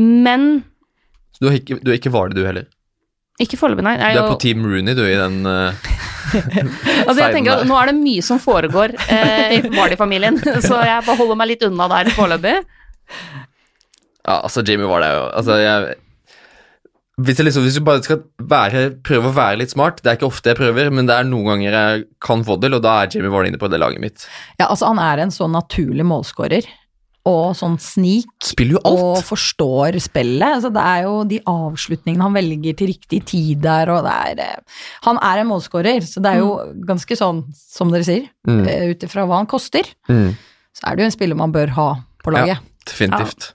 [0.00, 0.50] men
[1.36, 2.68] Så du er ikke, du er ikke Vardø, du heller.
[3.40, 3.96] ikke foreløpig, nei.
[3.98, 5.72] Du Jeg er er på Team Rooney, du, i den uh,
[7.06, 7.66] Altså, jeg tenker at.
[7.68, 11.64] Nå er det mye som foregår uh, i Vardy-familien, så jeg bare holder meg litt
[11.68, 12.56] unna der foreløpig.
[14.20, 15.96] Ja, altså, Jamie Vardy er jo Altså, jeg
[17.26, 20.16] hvis, jeg liksom, hvis du bare skal være, prøve å være litt smart Det er
[20.18, 23.02] ikke ofte jeg prøver, men det er noen ganger jeg kan få til, og da
[23.02, 24.26] er Jamie Vardy inne på det laget mitt.
[24.60, 26.68] Ja, altså han er en sånn naturlig målskårer,
[27.28, 28.30] og sånn snik,
[28.88, 30.54] og forstår spillet.
[30.56, 34.40] Altså, det er jo de avslutningene han velger til riktig tid der, og det er
[34.46, 36.54] eh, Han er en målskårer, så det er jo
[36.88, 38.62] ganske sånn, som dere sier, Mm.
[38.66, 40.32] eh, ut ifra hva han koster, Mm.
[40.72, 41.88] så er det jo en spiller man bør ha
[42.24, 42.56] på laget.
[42.56, 43.52] Ja, Definitivt.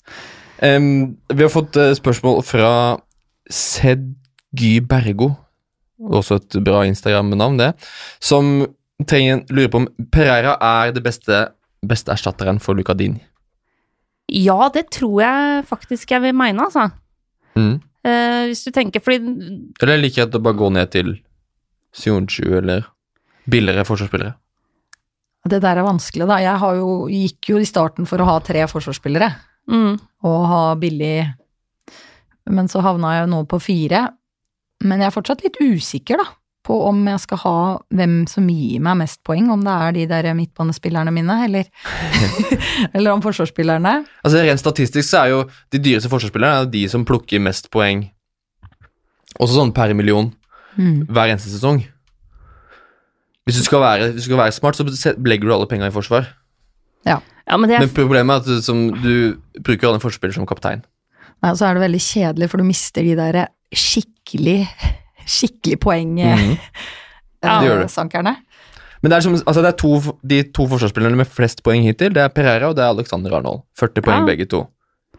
[0.62, 3.00] Em, vi har fått eh, spørsmål fra
[3.52, 5.32] Sedgy Bergo,
[6.00, 7.72] også et bra Instagram-navn, det,
[8.24, 8.66] som
[9.08, 11.48] trenger, lurer på om Pereira er det beste,
[11.86, 13.22] beste erstatteren for Lucadini.
[14.32, 16.90] Ja, det tror jeg faktisk jeg vil mene, altså.
[17.56, 17.78] Mm.
[18.06, 19.18] Uh, hvis du tenker Fordi
[19.82, 21.14] Eller liker jeg at det bare går ned til
[21.96, 22.84] Sionchu eller
[23.50, 24.36] billigere forsvarsspillere.
[25.46, 26.38] Det der er vanskelig, da.
[26.42, 29.30] Jeg har jo, gikk jo i starten for å ha tre forsvarsspillere,
[29.72, 29.92] mm,
[30.26, 31.16] og ha billig
[32.50, 34.08] Men så havna jeg jo nå på fire.
[34.86, 36.26] Men jeg er fortsatt litt usikker, da,
[36.66, 37.56] på om jeg skal ha
[37.94, 41.70] hvem som gir meg mest poeng, om det er de der midtbanespillerne mine, eller,
[42.96, 43.96] eller om forsvarsspillerne.
[44.26, 48.08] Altså Rent statistisk så er jo de dyreste forsvarsspillerne er de som plukker mest poeng,
[49.40, 50.34] også sånn per million,
[50.76, 51.06] Mm.
[51.08, 51.78] hver eneste sesong.
[53.48, 55.94] Hvis du skal være, hvis du skal være smart, så legger du alle penga i
[55.96, 56.26] forsvar.
[57.06, 57.22] Ja,
[57.56, 60.82] men det er Men problemet er at du, som, du bruker alle forsvarsspillere som kaptein.
[61.44, 63.40] Nei, og så er det veldig kjedelig, for du mister de der
[63.76, 64.60] skikkelig,
[65.28, 66.58] skikkelig poeng Mhm.
[67.46, 68.38] Ja, det sankerne.
[69.04, 72.10] Men det er, som, altså det er to, de to forsvarsspillerne med flest poeng hittil.
[72.16, 73.62] Det er Pereira og det er Alexander Arnold.
[73.78, 74.26] 40 poeng Ja.
[74.26, 74.64] begge to.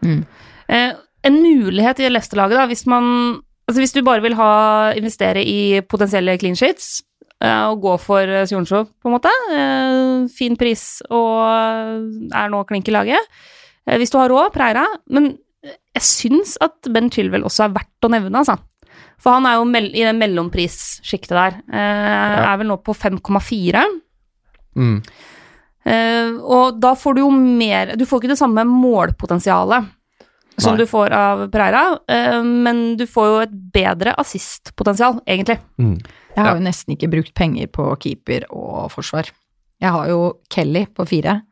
[0.03, 0.91] eh,
[1.23, 5.81] en mulighet i Leicester-laget, da, hvis man Altså hvis du bare vil ha investere i
[5.81, 7.01] potensielle clean sheets,
[7.43, 12.63] eh, og gå for uh, Sjonsjå, på en måte, eh, fin pris og er nå
[12.67, 13.19] klink i laget
[13.87, 15.37] Eh, Hvis du har råd, Preira Men
[15.97, 18.57] jeg syns at Ben Chilwell også er verdt å nevne, altså.
[19.21, 21.55] For han er jo mell i det mellomprissjiktet der.
[21.73, 23.81] Eh, Er vel nå på 5,4.
[24.77, 25.01] Mm.
[25.87, 29.93] Eh, og da får du jo mer Du får ikke det samme målpotensialet
[30.59, 30.81] som Nei.
[30.83, 35.59] du får av Pereira, eh, men du får jo et bedre assistpotensial, egentlig.
[35.77, 35.99] Mm.
[36.33, 36.53] Jeg har Ja.
[36.57, 39.29] jo nesten ikke brukt penger på keeper og forsvar.
[39.79, 41.43] Jeg har jo Kelly på fire,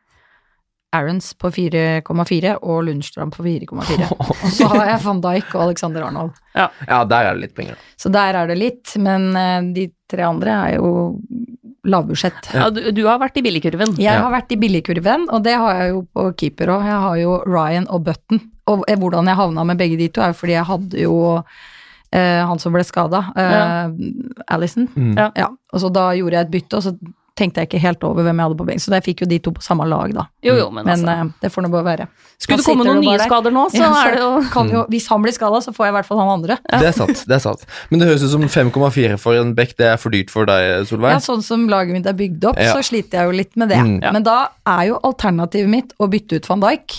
[0.94, 4.06] Aarons på 4,4 og Lundstrand på 4,4.
[4.16, 6.32] Og så har jeg van Dijk og Alexander Arnold.
[6.54, 6.68] Ja,
[7.04, 7.74] der er det litt penger.
[7.74, 7.90] da.
[8.00, 10.92] Så der er det litt, men eh, de tre andre er jo
[11.86, 12.48] lavbudsjett.
[12.54, 12.68] Ja.
[12.74, 13.92] du, du har vært i billigkurven.
[13.98, 14.22] Jeg Ja.
[14.24, 16.86] har vært i billigkurven, og det har jeg jo på keeper òg.
[16.88, 18.40] Jeg har jo Ryan og Button.
[18.66, 21.18] Og eh, hvordan jeg havna med begge de to, er jo fordi jeg hadde jo
[21.36, 23.90] eh, han som ble skada, Ja.
[24.48, 24.88] Alison.
[24.96, 25.14] Mm.
[25.18, 25.28] Ja.
[25.36, 26.96] Ja, og så da gjorde jeg et bytte, og så
[27.36, 29.38] tenkte jeg ikke helt over hvem jeg hadde på benken, så jeg fikk jo de
[29.44, 30.24] to på samme lag, da.
[30.46, 32.06] Jo, jo, men, Men altså eh, det får nå bare være.
[32.40, 35.08] Skulle det komme noen nye skader nå, så Ja, er det jo kan jo, Hvis
[35.12, 36.56] han blir skada, så får jeg i hvert fall han andre.
[36.68, 37.24] Det er sant.
[37.28, 37.66] det er sant.
[37.90, 39.74] Men det høres ut som 5,4 for en bekk.
[39.80, 41.16] Det er for dyrt for deg, Solveig.
[41.16, 42.72] Ja, sånn som laget mitt er bygd opp, Ja.
[42.76, 43.82] så sliter jeg jo litt med det.
[43.82, 43.98] Mm.
[44.04, 44.14] Ja.
[44.16, 44.38] Men da
[44.76, 46.96] er jo alternativet mitt å bytte ut van Dijk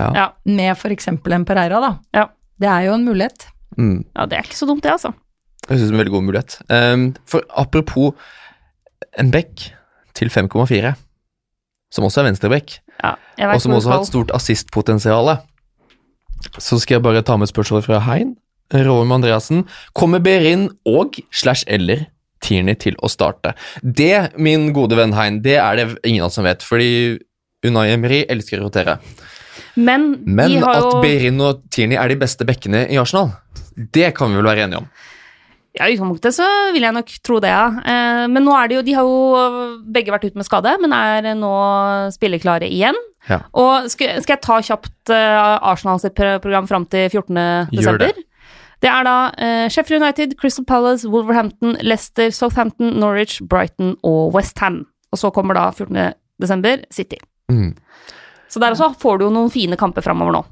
[0.00, 0.10] Ja.
[0.16, 1.08] ja, med f.eks.
[1.12, 1.94] en Pereira, da.
[2.16, 2.28] Ja.
[2.60, 3.48] Det er jo en mulighet.
[3.78, 4.04] Mm.
[4.16, 5.14] ja, det er ikke så dumt, det, altså.
[5.68, 6.54] Jeg synes det er en veldig god mulighet.
[6.68, 8.14] Um, for apropos
[9.18, 9.68] en bekk
[10.18, 10.94] til 5,4,
[11.90, 13.14] som også er venstrebekk, Ja,
[13.54, 15.30] og som også har et stort assistpotensial,
[16.60, 18.36] så skal jeg bare ta med et spørsmål fra Hein.
[18.70, 19.64] Råum Andreassen.
[19.98, 22.06] Kommer Berin og slash eller
[22.44, 23.54] Tierney til å starte?
[23.82, 27.18] Det, min gode venn Hein, det er det ingen av oss som vet, fordi
[27.66, 28.98] Unai Emery elsker å rotere.
[29.76, 33.32] Men, Men at jo Berin og Tierney er de beste bekkene i Arsenal,
[33.76, 34.88] det kan vi vel være enige om.
[35.78, 37.66] Ja, I utgangspunktet så vil jeg nok tro det, ja.
[37.78, 40.94] Eh, men nå er det jo De har jo begge vært ute med skade, men
[40.96, 41.52] er nå
[42.16, 42.98] spilleklare igjen.
[43.28, 43.42] Ja.
[43.54, 47.36] Og skal, skal jeg ta kjapt uh, Arsenal sitt program fram til 14.
[47.36, 48.10] Gjør desember?
[48.16, 48.26] det.
[48.80, 54.86] Det er da eh, Sheffield United, Crystal Palace, Wolverhampton, Leicester, Southampton, Norwich, Brighton og Westham.
[55.12, 56.14] Og så kommer da 14.
[56.40, 57.18] desember City.
[57.52, 57.74] Mm.
[58.48, 60.42] Så der også får du jo noen fine kamper framover nå.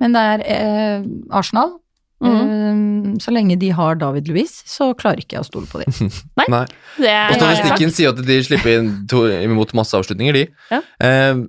[0.00, 1.04] Men det er eh,
[1.36, 1.76] Arsenal.
[2.20, 3.14] Mhm.
[3.14, 6.10] Eh, så lenge de har David Louis, så klarer ikke jeg å stole på dem.
[6.52, 6.64] Nei.
[7.00, 10.44] Det er Og statistikken sier at de slipper inn to, imot masse avslutninger, de.
[10.72, 10.82] Ja.
[11.06, 11.42] Eh,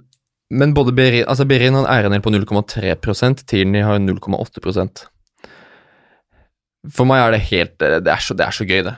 [0.51, 5.05] men både Berin, altså Berin har en eierandel på 0,3% Tierney har 0,8%
[6.91, 8.97] For meg er det helt Det er så, det er så gøy, det.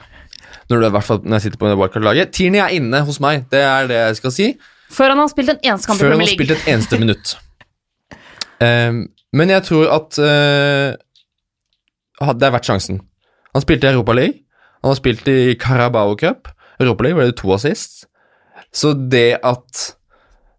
[0.71, 2.31] Når, du, fall, når jeg sitter på wildcard-laget.
[2.33, 4.47] Tierney er inne hos meg, det er det jeg skal si.
[4.93, 7.33] Før han har spilt en eneste kamp i Før han har spilt et eneste minutt.
[8.63, 9.01] Eh,
[9.33, 10.95] men jeg tror at eh,
[12.21, 13.01] ha- Det vært sjansen.
[13.53, 14.39] Han spilte i Europa League.
[14.83, 16.47] Han har spilt i Carabao Cup.
[16.79, 18.05] Europa ble det to assist.
[18.73, 19.95] Så det at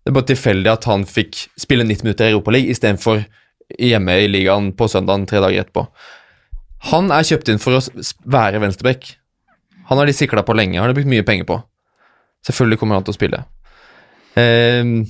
[0.04, 3.22] Det er bare tilfeldig at han fikk spille 90 minutter i Europa League istedenfor
[3.80, 5.86] hjemme i ligaen på søndagen tre dager etterpå.
[6.92, 7.80] Han er kjøpt inn for å
[8.28, 9.14] være venstreback.
[9.88, 11.56] Han har de sikla på lenge, han har de brukt mye penger på.
[12.44, 13.40] Selvfølgelig kommer han til å spille.
[14.36, 15.06] Ehm,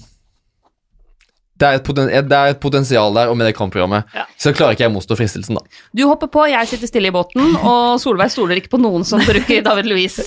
[1.60, 4.24] det, er et poten det er et potensial der, og med det kampprogrammet Ja.
[4.40, 5.62] så klarer ikke jeg å motstå fristelsen, da.
[5.94, 9.22] Du hopper på, jeg sitter stille i båten, og Solveig stoler ikke på noen som
[9.22, 10.26] bruker David Louise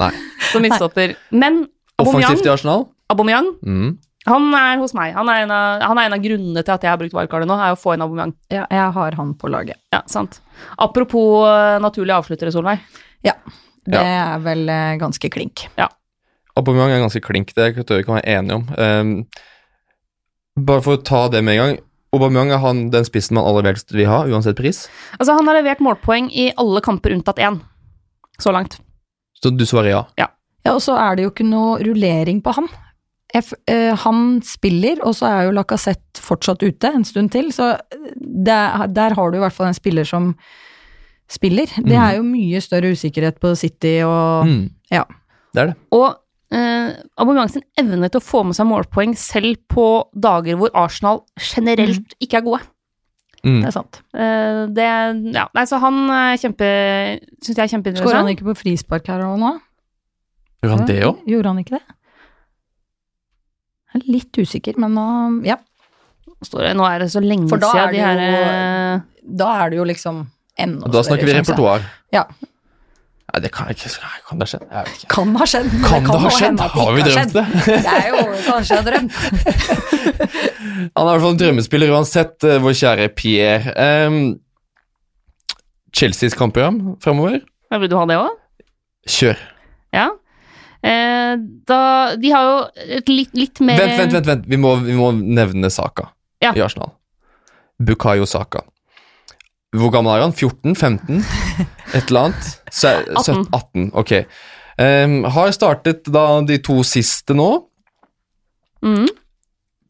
[0.00, 0.10] Nei.
[0.50, 1.14] som midtstopper.
[1.30, 1.64] Men
[1.98, 2.88] Aubameyang, Offensivt i Arsenal.
[3.12, 3.92] Aubameyang Mm.
[4.26, 5.12] han er hos meg.
[5.14, 7.46] Han er, en av, han er en av grunnene til at jeg har brukt wildcardet
[7.46, 8.32] nå, er å få inn Aubameyang.
[8.50, 9.76] Ja, jeg har han på laget.
[9.94, 10.40] Ja, sant.
[10.80, 12.80] Apropos eh, naturlige avsluttere, Solveig.
[13.22, 13.36] Ja.
[13.84, 15.66] Det er vel eh, ganske klink.
[16.56, 18.64] Aubameyang er ganske klink, det kan jeg vi kan være enige om.
[18.78, 19.14] Ehm,
[20.56, 21.78] bare for å ta det med en gang.
[22.14, 24.84] Aubameyang er han den spissen man aller helst vil ha, uansett pris.
[25.18, 27.60] Altså, han har levert målpoeng i alle kamper unntatt én,
[28.38, 28.78] så langt.
[29.42, 30.04] Så du svarer ja.
[30.16, 30.28] Ja,
[30.72, 32.68] og så er det jo ikke noe rullering på han.
[33.34, 37.72] F- eh, han spiller, og så er jo Lacassette fortsatt ute en stund til, så
[38.14, 40.36] det, er- der har du i hvert fall en spiller som
[41.28, 41.66] spiller.
[41.66, 42.04] Det Mm.
[42.04, 44.70] er jo mye større usikkerhet på City og Mm.
[44.92, 45.02] Ja.
[45.52, 45.76] Det er det.
[45.90, 46.14] Og
[46.54, 51.22] eh, Aubameyang sin evne til å få med seg målpoeng selv på dager hvor Arsenal
[51.40, 52.62] generelt ikke er gode.
[53.44, 53.58] Mm.
[53.60, 53.98] Det er sant.
[54.16, 54.86] Eh, det
[55.36, 56.68] Ja, nei, så han er kjempe
[57.44, 58.06] Syns jeg er kjempeinteressant.
[58.08, 59.50] Skåra han ikke på frispark her og nå?
[60.64, 61.18] Gjør han det òg?
[61.28, 61.82] Gjorde han ikke det?
[63.94, 65.06] Jeg er litt usikker, men nå
[65.46, 65.58] Ja.
[66.44, 69.00] Står det- Nå er det så lenge siden er de her jo- eh,
[69.36, 70.26] Da er det jo liksom
[70.58, 71.80] enda Da snakker vi større repertoar.
[72.12, 72.24] Ja.
[73.32, 73.88] Nei, det kan ikke
[74.28, 74.64] Kan det ha skjedd?
[74.70, 75.08] Jeg vet ikke.
[75.14, 75.68] Kan ha skjedd.
[75.72, 76.60] men Kan det ha skjedd?
[76.74, 77.44] Har vi drømt det?
[77.66, 79.12] Det er jo kanskje har drømt.
[80.94, 83.72] Han er i hvert fall en drømmespiller uansett, eh, vår kjære Pierre.
[84.06, 84.18] Um,
[85.94, 87.40] Chelseas kampprogram framover?
[87.70, 88.36] ja, Vil du ha det òg?
[89.08, 89.40] Kjør.
[89.94, 90.08] Ja.
[90.84, 91.34] Eh,
[91.68, 91.80] da
[92.20, 92.56] De har jo
[92.98, 94.26] et litt, litt mer Vent, vent, vent.
[94.28, 94.46] vent.
[94.52, 96.10] Vi, må, vi må nevne Saka
[96.44, 96.52] Ja.
[96.54, 96.92] i Arsenal.
[97.80, 98.62] Bukayo Saka.
[99.74, 100.34] Hvor gammel er han?
[100.34, 100.76] 14?
[100.76, 101.22] 15?
[101.96, 102.50] Et eller annet?
[102.70, 104.12] 17, 18, ok.
[104.78, 107.48] Um, har startet da de to siste nå.
[108.84, 109.08] Mm.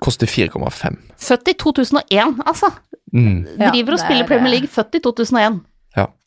[0.04, 0.98] Koster 4,5.
[1.24, 2.72] Født i 2001, altså.
[3.12, 3.44] Mm.
[3.58, 5.62] Ja, Driver og spiller er, Premier eh, League, født i 2001.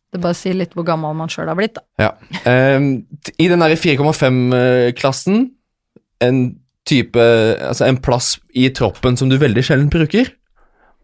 [0.08, 1.84] Det bare sier litt hvor gammel man sjøl har blitt, da.
[2.00, 2.13] Ja.
[2.78, 3.04] Um,
[3.36, 5.50] I den derre 4,5-klassen,
[6.24, 6.39] en
[6.88, 10.32] type Altså en plass i troppen som du veldig sjelden bruker.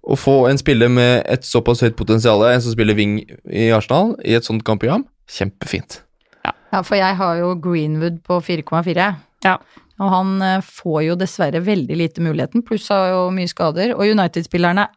[0.04, 4.18] Å få en spiller med et såpass høyt potensial, en som spiller wing i Arsenal,
[4.28, 6.02] i et sånt kampprogram, kjempefint.
[6.44, 9.14] Ja, for jeg har jo Greenwood på 4,4.
[9.46, 9.58] Ja.
[10.02, 13.94] Og han eh, får jo dessverre veldig lite muligheten, pluss har jo mye skader.
[13.96, 14.88] Og United-spillerne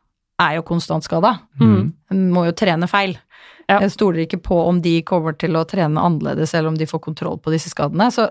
[0.43, 1.37] er jo konstant skada.
[1.61, 1.93] Mm.
[2.33, 3.15] Må jo trene feil.
[3.67, 3.81] Ja.
[3.83, 7.03] Jeg stoler ikke på om de kommer til å trene annerledes, eller om de får
[7.05, 8.09] kontroll på disse skadene.
[8.15, 8.29] Så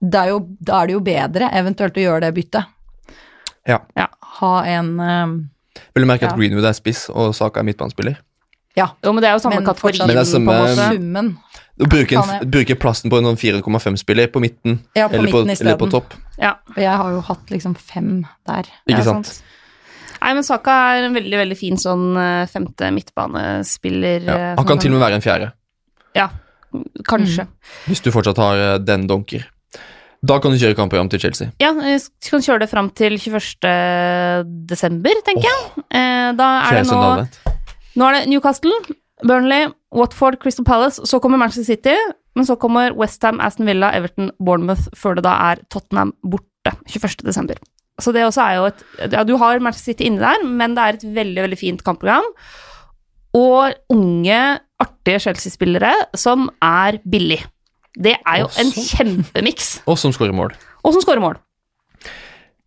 [0.00, 2.70] det er jo, da er det jo bedre eventuelt å gjøre det byttet.
[3.68, 3.80] Ja.
[4.40, 5.36] Ha en eh,
[5.94, 8.16] Vil du merke at Greenwood er spiss og Saka er midtbanespiller?
[8.76, 9.98] Ja, Jo, men det er jo samme kategori.
[10.02, 11.36] Men det er samme- på summen.
[11.74, 15.76] Å bruke, en, plassen på en sånn 4,5-spiller på midten, Ja, på eller, på, eller
[15.78, 16.14] på topp.
[16.38, 18.62] Ja, Og jeg har jo hatt liksom fem der.
[18.86, 19.42] Ikke ja, sant?
[20.22, 24.22] Nei, men Saka er en veldig, veldig fin sånn eh, femte midtbanespiller.
[24.24, 24.36] Ja.
[24.36, 25.52] eh, Han kan til og med være en fjerde,
[26.14, 26.28] Ja,
[27.06, 27.46] kanskje.
[27.86, 29.44] hvis du fortsatt har eh, den donker.
[30.24, 31.50] Da kan du kjøre kampprogram til Chelsea.
[31.60, 33.68] Ja, du kan kjøre det fram til 21.
[34.70, 35.84] desember, tenker jeg.
[35.90, 37.54] Eh, Da er det nå.
[37.94, 38.72] Nå er det Newcastle,
[39.22, 41.94] Burnley, Watford, Crystal Palace, så kommer Manchester City,
[42.34, 47.22] men så kommer Westham, Aston Villa, Everton, Bournemouth, før det da er Tottenham borte 21.
[47.26, 47.60] desember.
[48.02, 50.82] Så det også er jo et Ja, du har Manchester City inni der, men det
[50.82, 52.26] er et veldig, veldig fint kampprogram.
[53.34, 54.40] Og unge,
[54.82, 57.44] artige Chelsea-spillere som er billig.
[57.94, 58.60] Det er jo Også.
[58.64, 59.68] en kjempemiks.
[59.90, 60.54] Og som skårer mål.
[60.84, 61.38] Og som skårer mål.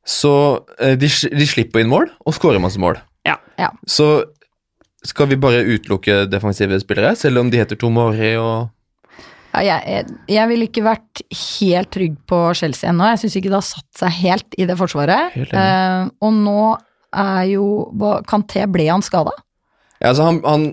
[0.07, 0.31] Så
[0.79, 2.95] eh, de, de slipper inn mål og skårer masse mål.
[3.27, 3.35] Ja.
[3.59, 3.73] Ja.
[3.89, 4.23] Så
[5.07, 8.69] skal vi bare utelukke defensive spillere, selv om de heter Tomori og
[9.57, 11.21] Ja, jeg, jeg ville ikke vært
[11.57, 13.07] helt trygg på Chelsea ennå.
[13.13, 15.35] Jeg syns ikke det har satt seg helt i det forsvaret.
[15.35, 15.47] Uh.
[15.49, 16.57] Eh, og nå
[17.17, 19.33] er jo Kan Kanté, ble han skada?
[19.97, 20.67] Ja, altså han, han,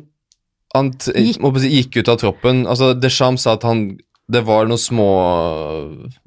[0.74, 2.64] han t Gikk- må si, gikk ut av troppen.
[2.68, 3.86] Altså, Deschamps sa at han
[4.24, 5.06] Det var noe små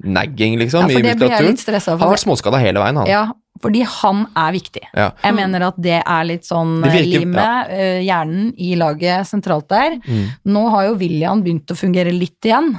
[0.06, 1.56] nagging, liksom, Ja, i muskulaturen.
[1.88, 3.08] Han har vært småskada hele veien, han.
[3.10, 3.22] Ja,
[3.62, 4.84] fordi han er viktig.
[4.92, 5.08] Ja.
[5.24, 7.98] Jeg mener at det er litt sånn virker- limet, ja.
[8.06, 9.98] hjernen i laget sentralt der.
[10.06, 10.24] Mm.
[10.46, 12.70] Nå har jo William begynt å fungere litt igjen,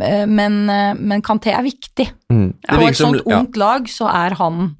[0.00, 2.10] eh, men, eh, men Kanté er viktig.
[2.30, 2.52] Mm.
[2.68, 4.76] På et som, sånt ja, ungt lag så er han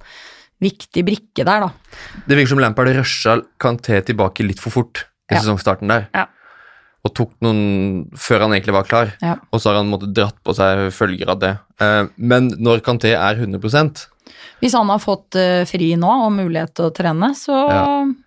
[0.61, 1.71] viktig brikke der, da.
[2.27, 6.09] det virker som Lampard rusha Kanté tilbake litt for fort i sesongstarten der.
[6.15, 6.27] Ja.
[7.07, 7.61] Og tok noen
[8.19, 9.13] før han egentlig var klar.
[9.23, 9.37] Ja.
[9.55, 11.53] Og så har han måttet dratt på seg følger av det.
[11.83, 14.09] Eh, men når Kanté er 100
[14.59, 17.83] Hvis han har fått eh, fri nå og mulighet til å trene, så Ja.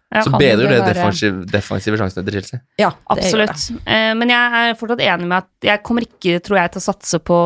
[0.09, 0.21] Ja.
[0.25, 2.59] så bedrer det det være- defensive, defensive sjansene til Chelsea.
[2.79, 3.49] Ja, det gjør det.
[3.49, 3.81] Absolutt.
[3.85, 6.87] Eh, men jeg er fortsatt enig med at jeg kommer ikke, tror jeg, til å
[6.87, 7.39] satse på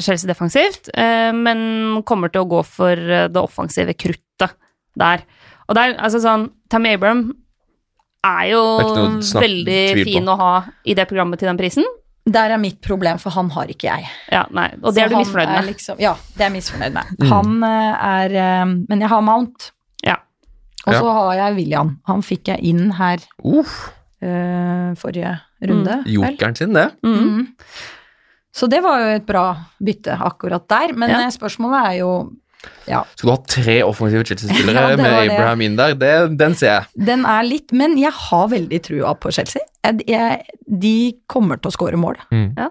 [0.00, 4.54] Chelsea defensivt, eh, men kommer til å gå for det offensive kruttet
[4.96, 5.22] der.
[5.68, 7.34] Og der, altså sånn Tammy Abram
[8.24, 10.52] er jo er snakk- veldig fin å ha
[10.84, 11.84] i det programmet til den prisen.
[12.26, 14.06] Der er mitt problem, for han har ikke jeg.
[14.32, 15.64] Ja, nei, og det Så er du misfornøyd med.
[15.68, 17.12] Liksom, ja, det er jeg misfornøyd med.
[17.20, 17.28] Mm.
[17.30, 19.70] Han eh, er eh, Men jeg har Mount.
[20.02, 20.16] Ja.
[20.86, 20.98] Og Ja.
[21.00, 22.00] så har jeg William.
[22.06, 23.76] Han fikk jeg inn her uh.
[24.22, 26.00] eh, forrige runde.
[26.02, 26.10] Mm.
[26.16, 26.90] Jokeren sin, det.
[27.04, 27.14] Mm.
[27.14, 27.46] Mm.
[28.56, 29.46] Så det var jo et bra
[29.84, 30.94] bytte akkurat der.
[30.96, 31.28] Men Ja.
[31.30, 32.32] spørsmålet er jo
[32.86, 35.18] Ja, Skal du ha tre offensive Chelsea-spillere Ja, med.
[35.24, 35.94] Abraham inn der?
[35.98, 37.04] Det, den ser jeg.
[37.08, 39.62] den er litt Men jeg har veldig trua på Chelsea.
[39.86, 40.96] Jeg, jeg, de
[41.30, 42.18] kommer til å skåre mål.
[42.34, 42.50] Mm.
[42.58, 42.70] Ja.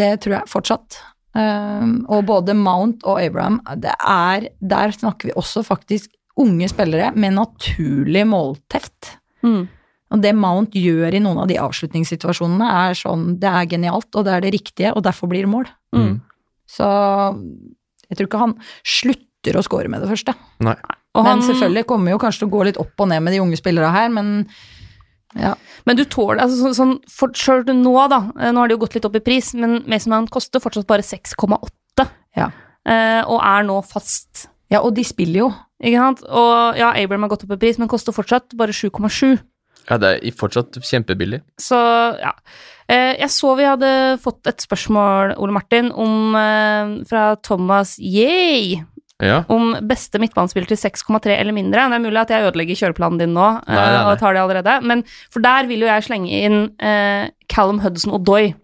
[0.00, 1.00] Det tror jeg fortsatt.
[1.36, 6.08] Um, og både Mount og Abraham, det er Der snakker vi også faktisk
[6.40, 9.16] unge spillere med naturlig målteft.
[9.44, 9.66] Mm.
[10.14, 14.24] Og det Mount gjør i noen av de avslutningssituasjonene, er sånn Det er genialt, og
[14.26, 15.68] det er det riktige, og derfor blir det mål.
[15.96, 16.20] Mm.
[16.70, 16.86] Så
[18.10, 18.54] jeg tror ikke han
[18.86, 20.34] slutter å score med det første.
[20.66, 20.76] Nei.
[21.16, 23.40] Og men selvfølgelig kommer jo kanskje til å gå litt opp og ned med de
[23.40, 24.32] unge spillerne her, men
[25.36, 25.54] ja.
[25.84, 28.82] Men du tåler altså sånn, sånn for, Selv nå, da, eh, nå har det jo
[28.84, 32.50] gått litt opp i pris, men Mason Mount koster fortsatt bare 6,8, Ja.
[32.88, 34.48] eh, og er nå fast.
[34.70, 35.50] ja, og de spiller jo.
[35.82, 36.22] Ikke sant?
[36.28, 39.38] Og ja, Abraham har gått opp i pris, men koster fortsatt bare 7,7.
[39.90, 41.42] Ja, det er fortsatt kjempebillig.
[41.60, 41.76] Så
[42.18, 42.32] ja.
[42.88, 43.88] Eh, jeg så vi hadde
[44.22, 48.76] fått et spørsmål, Ole Martin, om, eh, fra Thomas Yay.
[49.22, 49.40] Ja.
[49.48, 51.86] Om beste midtbanespiller til 6,3 eller mindre.
[51.88, 54.12] Det er mulig at jeg ødelegger kjøreplanen din nå eh, Nei, nei, nei.
[54.12, 58.12] og tar det allerede, men for der vil jo jeg slenge inn eh, Callum Hudson
[58.12, 58.54] og Doy,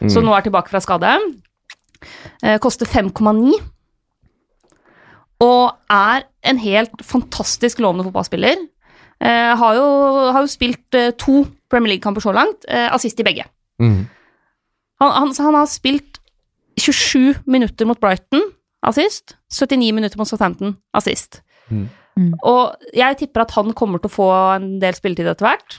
[0.00, 0.08] Mm.
[0.08, 1.10] som nå er tilbake fra skade.
[2.42, 3.52] Eh, koster 5,9.
[5.44, 8.56] Og er en helt fantastisk lovende fotballspiller.
[9.20, 9.86] Eh, har, jo,
[10.32, 13.44] har jo spilt eh, to Premier League-kamper så langt, eh, assist i begge.
[13.82, 14.06] Mm.
[15.02, 16.20] Han, han, så han har spilt
[16.80, 18.46] 27 minutter mot Brighton,
[18.86, 19.36] assist.
[19.52, 21.42] 79 minutter mot Southampton, assist.
[21.68, 21.88] Mm.
[22.16, 22.32] Mm.
[22.48, 25.78] Og jeg tipper at han kommer til å få en del spilletid etter hvert.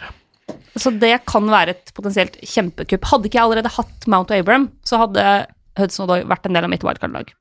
[0.80, 3.08] Så det kan være et potensielt kjempekupp.
[3.10, 5.26] Hadde ikke jeg allerede hatt Mount og Abraham, så hadde
[5.80, 7.34] Hudson Odoi vært en del av mitt wildcard-lag.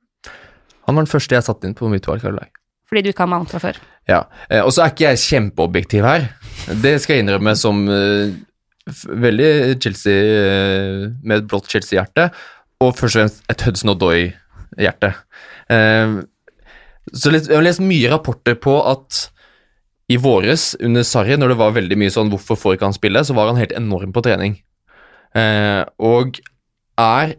[0.89, 2.51] Han var den første jeg satte inn på mitt wildcard-lag.
[2.91, 3.77] Fordi du ikke har Mount fra før.
[4.11, 6.25] Ja, eh, og så er ikke jeg kjempeobjektiv her.
[6.83, 8.33] Det skal jeg innrømme som uh,
[9.07, 9.51] veldig
[9.83, 12.27] Chelsea uh, med et blått Chelsea-hjerte,
[12.83, 15.13] og først og fremst et Hudson Odoi-hjerte.
[15.71, 16.27] Uh,
[17.15, 19.29] så jeg har lest mye rapporter på at
[20.11, 23.23] i våres under Sarri, når det var veldig mye sånn 'hvorfor får ikke han spille',
[23.23, 24.59] så var han helt enorm på trening.
[26.03, 26.41] Og
[26.99, 27.37] er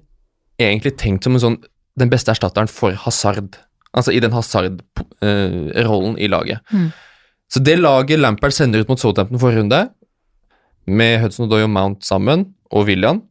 [0.56, 1.60] egentlig tenkt som en sånn
[2.00, 3.60] den beste erstatteren for Hazard.
[3.98, 6.62] Altså i den Hazard-rollen i laget.
[6.72, 6.92] Mm.
[7.52, 9.82] Så det laget Lampard sender ut mot Southampton forrige runde,
[10.88, 13.22] med Hudson Odoi og Mount sammen, og William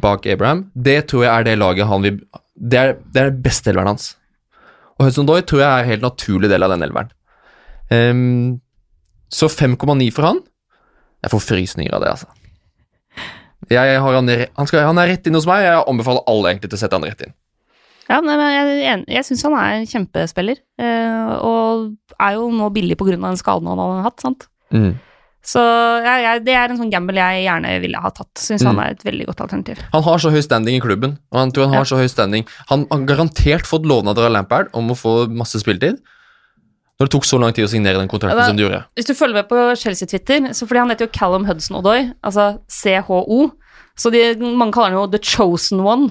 [0.00, 2.20] bak Abraham, det tror jeg er det laget han vil
[2.56, 4.16] Det er det er beste elveren hans.
[4.96, 7.10] Og Hudson Odoi tror jeg er en helt naturlig del av den elveren.
[7.90, 8.60] Um,
[9.28, 10.40] så 5,9 for han.
[11.22, 12.26] Jeg får frysninger av det, altså.
[13.70, 15.64] Jeg har han, han, skal, han er rett inn hos meg.
[15.66, 17.34] Jeg anbefaler alle egentlig til å sette han rett inn.
[18.08, 22.68] Ja, nei, men jeg, jeg syns han er en kjempespiller, eh, og er jo nå
[22.72, 23.16] billig pga.
[23.18, 24.46] den skaden han har hatt, sant.
[25.46, 25.60] Så
[26.02, 28.32] jeg, jeg, det er en sånn gamble jeg gjerne ville ha tatt.
[28.42, 28.66] Syns Mm.
[28.72, 29.78] han er et veldig godt alternativ.
[29.92, 31.18] Han har så høy standing i klubben.
[31.30, 31.90] og Han tror han har Ja.
[31.92, 36.00] så høy standing Han har garantert fått lovnader av Lampard om å få masse spilletid.
[36.98, 38.84] Når det tok så lang tid å signere den kontrakten da- som det gjorde.
[38.96, 42.58] Hvis du følger med på Chelsea-Twitter, så fordi han heter jo Callum Hudson Odoi, altså
[42.68, 43.52] CHO,
[43.96, 46.10] så de, mange kaller han jo The Chosen One.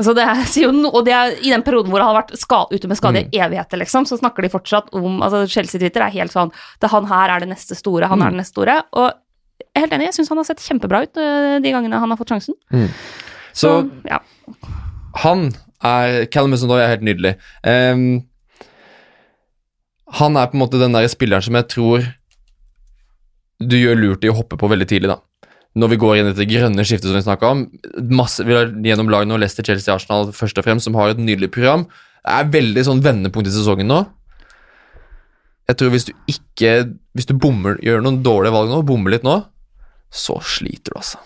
[0.00, 2.22] Så det er, sier jo no, og det er i den perioden hvor han har
[2.22, 6.04] vært ska, ute med skade i evigheter, liksom, så snakker de fortsatt om altså Chelsea-Twitter
[6.06, 8.78] er helt sånn det, Han her er det neste store, han er det neste store.
[8.96, 9.10] Og
[9.60, 12.12] jeg er helt enig, jeg syns han har sett kjempebra ut øh, de gangene han
[12.12, 12.56] har fått sjansen.
[13.56, 13.74] Så
[14.08, 14.20] ja.
[15.24, 15.50] han
[15.84, 17.34] er Callum Hudson-Odoi er helt nydelig.
[17.64, 18.22] Um,
[20.20, 22.08] han er på en måte den der spilleren som jeg tror
[23.60, 25.20] du gjør lurt i å hoppe på veldig tidlig, da.
[25.78, 27.60] Når vi går inn i det grønne skiftet som vi snakka om.
[28.10, 31.20] Masse, vi har gjennom lagene nå Leicester, Chelsea, Arsenal først og fremst, som har et
[31.22, 31.84] nydelig program.
[32.24, 34.00] Det er veldig sånn vendepunkt i sesongen nå.
[35.70, 36.72] Jeg tror hvis du ikke
[37.14, 39.36] Hvis du bommer, gjør noen dårlige valg nå, bommer litt nå,
[40.10, 41.18] så sliter du, altså.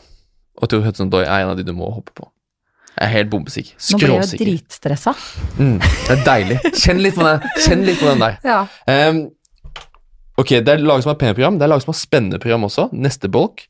[0.57, 2.29] Og jeg tror Hudson Doy er en av de du må hoppe på.
[2.95, 3.75] Jeg er helt bombesikker.
[3.75, 4.49] Nå blir jeg jo Skråsikker.
[4.49, 5.13] dritstressa.
[5.59, 6.59] Mm, det er deilig.
[6.85, 8.37] Kjenn litt på den, Kjenn litt på den der.
[8.47, 8.61] Ja.
[8.87, 9.19] Um,
[10.41, 12.69] ok, det er lag som har pene program, det er lag som har spennende program
[12.69, 12.87] også.
[12.95, 13.67] Neste bolk.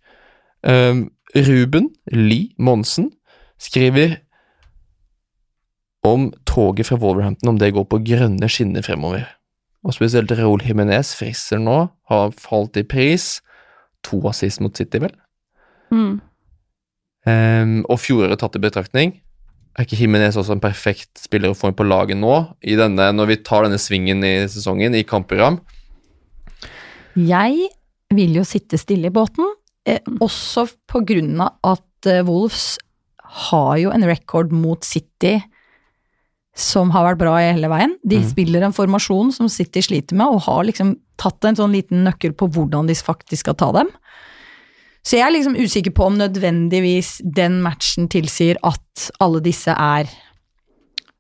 [0.65, 3.11] Ehm, Ruben Lie Monsen
[3.59, 4.19] skriver
[6.05, 9.25] om toget fra Wolverhampton, om det går på grønne skinner fremover.
[9.85, 13.41] Og spesielt Raúl Jiménez frisser nå, har falt i pris.
[14.05, 15.13] To assist mot City, vel?
[15.93, 16.21] Mm.
[17.25, 19.15] Um, og fjoråret tatt i betraktning,
[19.75, 23.09] er ikke Jimenez også en perfekt spiller å få inn på laget nå, i denne,
[23.17, 25.59] når vi tar denne svingen i sesongen, i kampprogram?
[27.19, 27.71] Jeg
[28.15, 29.49] vil jo sitte stille i båten,
[29.87, 32.79] eh, også på grunn av at eh, Wolves
[33.49, 35.43] har jo en record mot City
[36.55, 37.97] som har vært bra i hele veien.
[38.07, 38.29] De Mm.
[38.31, 42.33] spiller en formasjon som City sliter med, og har liksom tatt en sånn liten nøkkel
[42.33, 43.89] på hvordan de faktisk skal ta dem.
[45.05, 50.09] Så jeg er liksom usikker på om nødvendigvis den matchen tilsier at alle disse er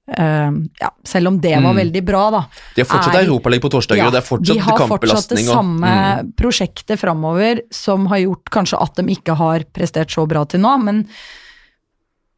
[0.09, 0.51] eh,
[0.81, 1.77] Ja, selv om det var Mm.
[1.77, 2.43] veldig bra, da.
[2.77, 5.45] De har fortsatt europalegg på torsdager, Ja, og det er fortsatt de har fortsatt det
[5.47, 5.85] samme
[6.19, 6.33] og- Mm.
[6.37, 10.83] prosjektet framover som har gjort kanskje at de ikke har prestert så bra til nå,
[10.83, 11.07] men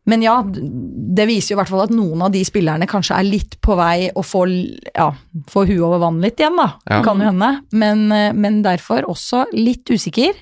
[0.09, 3.25] men ja, det viser jo i hvert fall at noen av de spillerne kanskje er
[3.25, 4.47] litt på vei å få,
[4.95, 5.11] ja,
[5.51, 6.75] få huet over vann litt igjen, da.
[6.89, 7.03] Ja.
[7.03, 7.63] Kan jo hende.
[7.73, 10.33] Men, eh, men derfor også litt usikker.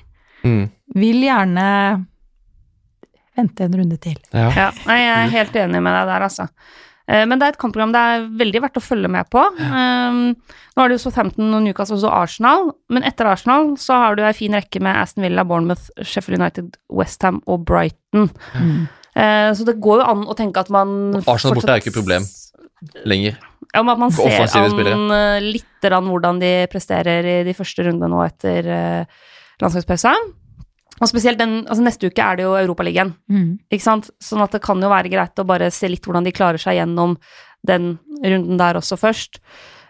[0.45, 0.69] Mm.
[0.95, 2.07] Vil gjerne
[3.35, 4.17] vente en runde til.
[4.35, 4.51] Ja.
[4.55, 6.49] Ja, nei, jeg er helt enig med deg der, altså.
[7.07, 9.43] Eh, Men det er et kampprogram det er veldig verdt å følge med på.
[9.61, 10.21] Um,
[10.75, 14.25] nå er det jo Southampton og Newcastle og Arsenal, men etter Arsenal så har du
[14.25, 18.31] ei fin rekke med Aston Villa, Bournemouth, Sheffield United, Westham og Brighton.
[19.15, 21.93] Eh, så det går jo an å tenke at man Arsenal borte er jo ikke
[21.93, 22.25] et problem.
[23.09, 23.37] Lenger.
[23.75, 27.85] Ja, men at man For ser an eh, litt hvordan de presterer i de første
[27.85, 29.23] rundene nå etter uh,
[29.61, 30.15] landslagspausa.
[31.03, 33.15] Og spesielt den, altså neste uke er det jo Europaligaen.
[33.73, 34.13] Ikke sant?
[34.23, 36.79] Sånn at det kan jo være greit å bare se litt hvordan de klarer seg
[36.79, 37.17] gjennom
[37.67, 39.41] den runden der også først.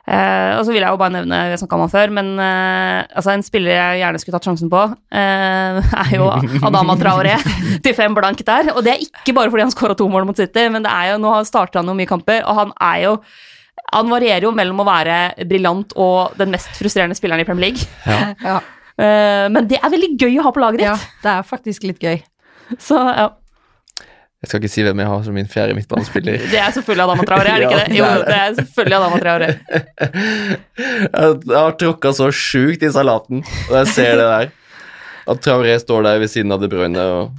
[0.04, 3.06] Eh, og så vil jeg jo bare nevne, jeg snakka om han før, men eh,
[3.16, 4.82] altså en spiller jeg gjerne skulle tatt sjansen på,
[5.16, 6.26] eh, er jo
[6.68, 7.38] Adama Traoré
[7.84, 8.74] til fem blank der.
[8.74, 11.14] Og det er ikke bare fordi han skåra to mål mot City, men det er
[11.14, 13.18] jo, nå starter han jo mye kamper, og han er jo
[13.94, 17.88] han varierer jo mellom å være briljant og den mest frustrerende spilleren i Premier League.
[18.08, 18.34] Ja.
[18.44, 18.60] Ja.
[19.00, 20.90] Eh, men det er veldig gøy å ha på laget ditt.
[20.90, 22.20] Ja, det er faktisk litt gøy.
[22.88, 23.30] Så ja.
[24.44, 26.42] Jeg skal ikke si hvem jeg har som min fjerde midtbanespiller.
[26.52, 27.96] Det er selvfølgelig Adama Traore, er det ikke det?
[27.96, 29.48] Jo, det er selvfølgelig Adama Traore.
[31.00, 33.40] Jeg har tråkka så sjukt i salaten,
[33.70, 34.52] og jeg ser det der.
[35.32, 37.32] At Traoré står der ved siden av De Bruyne og,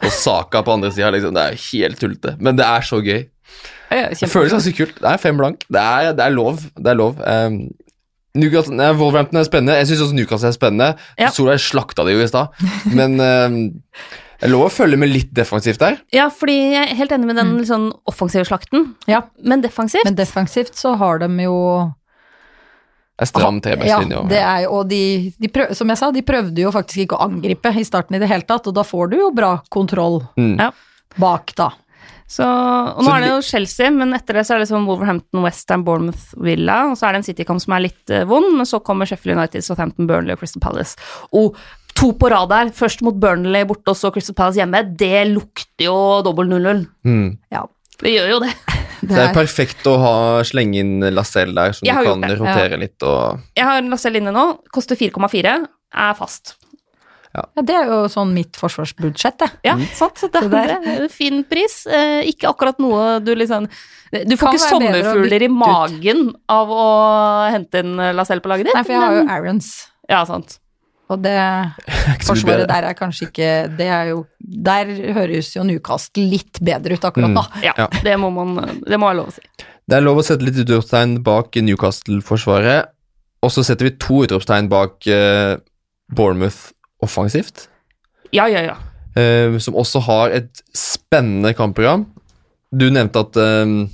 [0.00, 1.10] og Saka på andre sida.
[1.12, 1.36] Liksom.
[1.36, 3.26] Det er helt tullete, men det er så gøy.
[3.92, 4.96] Ja, Det føles ganske kult.
[4.96, 5.68] Det er fem blank.
[5.68, 6.64] Det er, det er lov.
[6.72, 7.20] Det er lov.
[7.20, 7.60] Um,
[8.36, 9.78] Newcastle, nei, Wolverhampton er spennende.
[9.80, 10.88] Jeg syns også Newcastle er spennende.
[11.20, 11.32] Ja.
[11.34, 12.54] Solveig slakta det jo i stad,
[12.92, 13.58] men uh,
[14.42, 16.00] jeg lover å følge med litt defensivt der.
[16.14, 18.90] Ja, fordi jeg er helt enig med den litt sånn offensive slakten.
[19.10, 21.56] Ja, Men defensivt men defensivt så har de jo
[23.16, 24.16] er stram TBS-linje.
[24.18, 25.00] Ja, det er jo, og de,
[25.40, 28.20] de prøv, som jeg sa, de prøvde jo faktisk ikke å angripe i starten i
[28.20, 30.58] det hele tatt, og da får du jo bra kontroll Mm.
[31.16, 31.70] Bak, da.
[32.26, 34.86] Så, og nå Så er det jo Chelsea, men etter det så er det sånn
[34.88, 38.50] Wolverhampton, Western, Bournemouth, Villa, og så er det en City-kamp som er litt eh, vond,
[38.58, 40.98] men så kommer Sheffield United, Southampton, Burnley og Crystal Palace.
[41.38, 41.54] Og
[41.96, 45.86] to på rad der, først mot Burnley borte og så Crystal Palace hjemme, det lukter
[45.86, 45.96] jo
[46.26, 46.84] dobbel 0-0.
[47.06, 47.30] Mm.
[47.54, 47.64] Ja.
[47.96, 48.52] Det gjør jo det.
[49.06, 50.14] Det er perfekt å ha,
[50.48, 52.78] slenge inn Lacelle der, så du kan rotere ja.
[52.80, 55.52] litt og Jeg har Lacelle inne nå, koster 4,4,
[56.00, 56.54] er fast.
[57.36, 59.48] Ja, det er jo sånn mitt forsvarsbudsjett, det.
[59.68, 60.18] Ja, sant.
[60.22, 61.82] Så det, det er en fin pris.
[61.86, 63.66] Eh, ikke akkurat noe du liksom
[64.12, 66.36] Du får ikke være bedre å sommerfugler i magen ut.
[66.48, 66.86] av å
[67.52, 68.78] hente inn Lacelle på laget ditt.
[68.78, 69.34] Nei, for jeg har jo Arons.
[69.36, 69.74] Aarons,
[70.08, 70.58] Ja, sant.
[71.10, 71.36] og det
[72.26, 77.04] forsvaret der er kanskje ikke Det er jo Der høres jo Newcastle litt bedre ut
[77.06, 77.62] akkurat Mm.
[77.62, 77.86] Ja, Ja.
[78.02, 78.56] Det, må man,
[78.86, 79.42] det må være lov å si.
[79.86, 82.88] Det er lov å sette litt utropstegn bak Newcastle-forsvaret,
[83.42, 85.56] og så setter vi to utropstegn bak uh,
[86.10, 86.72] Bournemouth
[87.06, 87.68] offensivt,
[88.34, 88.76] Ja, ja, ja.
[89.16, 92.02] Uh, som også har et spennende kampprogram.
[92.74, 93.86] Du nevnte at uh,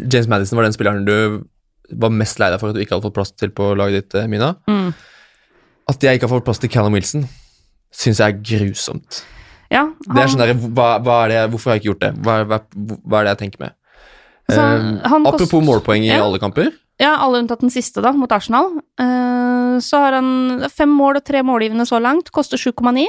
[0.00, 1.44] James Madison var den spilleren du
[1.96, 4.16] var mest lei deg for at du ikke hadde fått plass til på laget ditt,
[4.18, 4.54] eh, Mina.
[4.66, 4.88] Mm.
[5.90, 7.28] At jeg ikke har fått plass til Callum Wilson,
[7.94, 9.20] syns jeg er grusomt.
[9.70, 12.10] ja Det er sånn der, hva, hva er det, Hvorfor har jeg ikke gjort det?
[12.26, 12.58] Hva, hva,
[13.06, 13.76] hva er det jeg tenker med?
[14.50, 16.22] Så Eh, han kost- apropos målpoeng i Ja.
[16.24, 16.70] alle kamper.
[17.00, 18.78] Ja, alle unntatt den siste, da, mot Arsenal.
[19.00, 23.04] Eh, så har han fem mål og tre målgivende så langt, koster 7,9.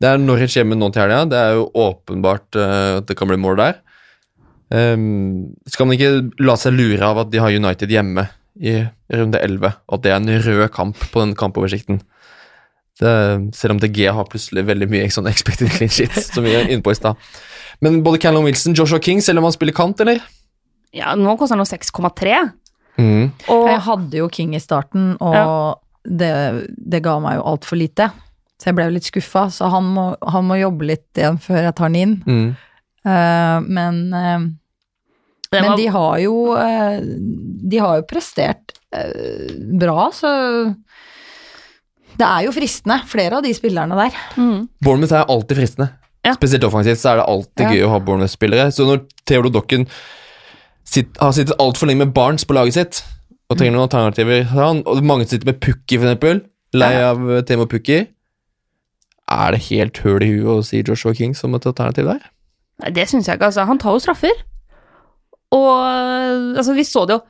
[0.00, 1.24] Det er Norwich hjemme nå til helga.
[1.28, 3.80] Det er jo åpenbart eh, at det kan bli mål der.
[4.70, 8.76] Um, skal man ikke la seg lure av at de har United hjemme i
[9.10, 11.98] runde 11, og at det er en rød kamp på den kampoversikten.
[13.00, 13.12] Det,
[13.56, 16.84] selv om DG har plutselig veldig mye sånn expected clean shit, som vi er inne
[16.86, 17.18] på i stad.
[17.82, 20.20] Men både Callum Wilson, Joshua King, selv om han spiller kant, eller?
[20.94, 22.38] Ja, nå koster han jo 6,3.
[22.98, 23.30] Mm.
[23.48, 25.74] Og Jeg hadde jo King i starten, og Ja.
[26.04, 26.32] det,
[26.76, 28.10] det ga meg jo altfor lite.
[28.60, 31.62] Så jeg ble jo litt skuffa, så han må, han må jobbe litt igjen før
[31.64, 32.16] jeg tar den inn.
[32.26, 32.56] Mm.
[33.00, 34.42] Uh, men uh,
[35.50, 35.62] var...
[35.62, 40.28] men de har jo uh, De har jo prestert eh, bra, så
[42.20, 44.20] Det er jo fristende, flere av de spillerne der.
[44.36, 44.68] mm.
[44.84, 45.88] Bournemouth er alltid fristende.
[46.26, 46.34] Ja.
[46.36, 47.72] Spesielt offensivt så er det alltid Ja.
[47.72, 48.68] gøy å ha Bournemouth-spillere.
[48.76, 49.86] Så når Theodor Dokken
[50.88, 53.02] sitt, har sittet altfor lenge med Barnes på laget sitt,
[53.50, 56.42] og trenger noen alternativer han, og mange sitter med Pukki, for eksempel,
[56.78, 58.04] lei av eh, Temo Pukki,
[59.30, 62.22] er det helt høl i huet å si Joshua King som et alternativ der?
[62.82, 63.66] Nei, det syns jeg ikke, altså.
[63.68, 64.40] Han tar jo straffer.
[65.54, 65.70] Og
[66.58, 67.22] altså, vi så det jo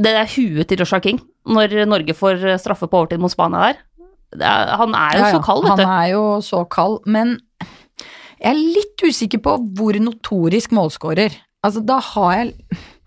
[0.00, 1.18] Det der huet til Joshua King
[1.52, 3.80] når Norge får straffe på overtid mot Spania der.
[4.32, 5.82] Det er, han er jo Ja, ja, så kald, vet du.
[5.84, 7.34] Han er jo så kald, men
[8.42, 11.34] jeg er litt usikker på hvor notorisk målskårer.
[11.64, 12.54] Altså, da har jeg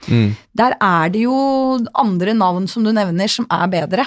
[0.08, 0.36] Mm.
[0.56, 1.34] Der er det jo
[1.97, 4.03] andre navn som du nevner, som er bedre.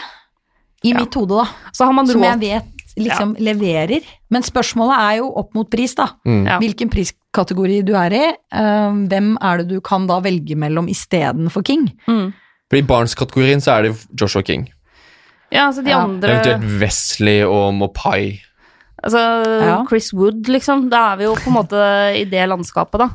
[0.84, 0.98] I Ja.
[1.00, 1.46] mitt hode, da.
[1.72, 2.64] Så har man Som jeg vet
[2.96, 4.04] liksom leverer.
[4.30, 6.06] Men spørsmålet er jo opp mot pris, da.
[6.24, 6.46] Mm.
[6.46, 6.58] Ja.
[6.60, 8.28] Hvilken priskategori du er i.
[8.54, 11.90] Uh, hvem er det du kan da velge mellom istedenfor King?
[12.06, 12.32] mm.
[12.70, 14.68] For I Barnes-kategorien så er det Joshua King.
[15.50, 16.04] Ja, altså de Ja.
[16.04, 18.40] andre Eventuelt Wesley og Mopai.
[19.02, 19.84] Altså Ja.
[19.88, 20.90] Chris Wood, liksom.
[20.90, 23.08] Da er vi jo på en måte i det landskapet, da.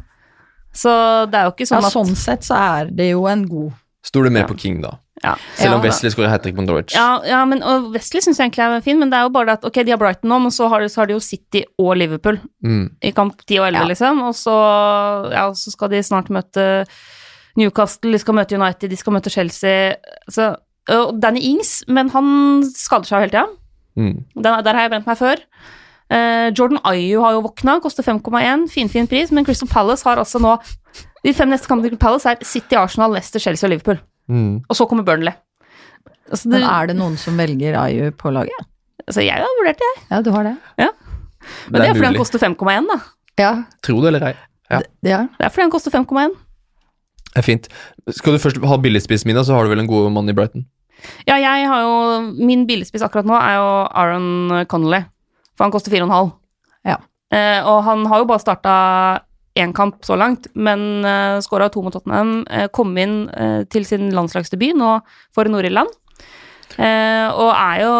[0.74, 3.45] Så det er jo ikke Ja, sånn at sånn sett så er det jo en
[3.47, 3.71] god
[4.03, 4.47] Stoler du mer Ja.
[4.47, 4.97] på King, da?
[5.24, 5.36] ja.
[5.55, 5.88] Selv om Ja.
[5.89, 6.93] Wesley skårer hat trick mot Norwich.
[6.93, 9.45] Ja, ja, men og Wesley syns jeg egentlig er fin, men det er jo bare
[9.45, 11.19] det at ok, de har Brighton nå, men så har de, så har de jo
[11.24, 12.89] City og Liverpool Mm.
[13.01, 13.88] i kamp 10 og 11, Ja.
[13.88, 14.21] liksom.
[14.28, 16.86] Og så, ja, så skal de snart møte
[17.55, 19.95] Newcastle, de skal møte United, de skal møte Chelsea.
[20.30, 20.55] Så,
[20.89, 23.47] og Danny Ings, men han skader seg jo hele tida.
[23.95, 24.24] Mm.
[24.41, 25.36] Der, der har jeg brent meg før.
[26.14, 30.41] Eh, Jordan Ayu har jo våkna, koster 5,1, finfin pris, men Crystal Palace har altså
[30.43, 30.57] nå
[31.24, 33.97] De fem neste kampene til Palace er City, Arsenal, Leicester, Chelsea og Liverpool.
[34.28, 34.57] Mm.
[34.68, 35.32] Og så kommer Burnley.
[36.28, 38.70] Altså, det, Men er det noen som velger Ayu på laget?
[39.07, 40.03] altså jeg har vurdert det, jeg.
[40.11, 40.53] Ja, du har det?
[41.68, 42.97] Men det er, fordi han koster 5,1, da.
[43.39, 43.51] Ja.
[43.84, 44.36] Tro det eller ei.
[44.72, 44.80] Ja.
[45.03, 45.20] ja.
[45.39, 46.36] Det er fordi han koster 5,1.
[47.34, 47.68] Det er fint.
[48.14, 50.36] Skal du først ha billigspissen min, da, så har du vel en god mann i
[50.38, 50.68] Brighton?
[51.28, 51.95] Ja, jeg har jo
[52.47, 55.01] Min billigspiss akkurat nå er jo Aaron Connolly.
[55.58, 56.32] For han koster 4,5.
[56.89, 56.97] Ja.
[57.34, 58.74] Eh, og han har jo bare starta
[59.60, 62.39] én kamp så langt, men eh, skåra to mot Tottenham.
[62.49, 64.95] Eh, kom inn eh, til sin landslagsdebut nå
[65.36, 65.91] for Nord-Irland.
[66.74, 67.91] Eh, og er jo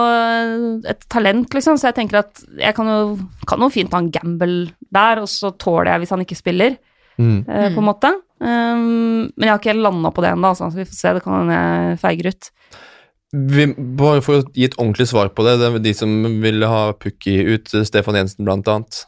[0.90, 3.02] et talent, liksom, så jeg tenker at jeg kan jo,
[3.46, 6.80] kan jo fint ta en gamble der, og så tåler jeg hvis han ikke spiller,
[7.14, 7.44] Mm.
[7.48, 8.10] eh, på en måte.
[8.42, 11.12] Um, men jeg har ikke helt landa på det ennå, altså, så vi får se.
[11.14, 12.48] Det kan hende jeg feiger ut.
[13.34, 13.66] Vi,
[13.98, 16.12] bare for å gi et ordentlig svar på det, det er de som
[16.44, 19.00] ville ha Pukki ut, Stefan Jensen blant annet.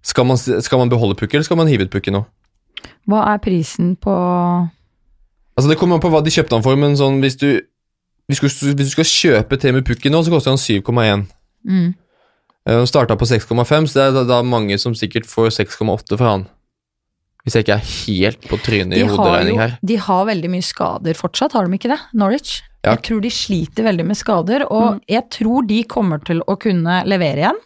[0.00, 2.22] Skal man, skal man beholde Pukki, eller skal man hive ut Pukki nå?
[3.10, 4.12] Hva er prisen på
[5.58, 7.48] Altså Det kommer an på hva de kjøpte han for, men sånn hvis du,
[8.30, 11.26] hvis du, hvis du skal kjøpe Temu Pukki nå, så koster han 7,1.
[11.68, 11.90] mm.
[12.68, 16.16] Eh, Han starta på 6,5, så det er da, da mange som sikkert får 6,8
[16.16, 16.48] fra han.
[17.44, 19.76] Hvis jeg ikke er helt på trynet i hoderegning her.
[19.80, 22.00] de har veldig mye skader fortsatt, har de ikke det?
[22.16, 22.58] Norwich?
[22.84, 22.94] Ja.
[22.94, 25.00] Jeg tror de sliter veldig med skader, og Mm.
[25.08, 27.58] jeg tror de kommer til å kunne levere igjen.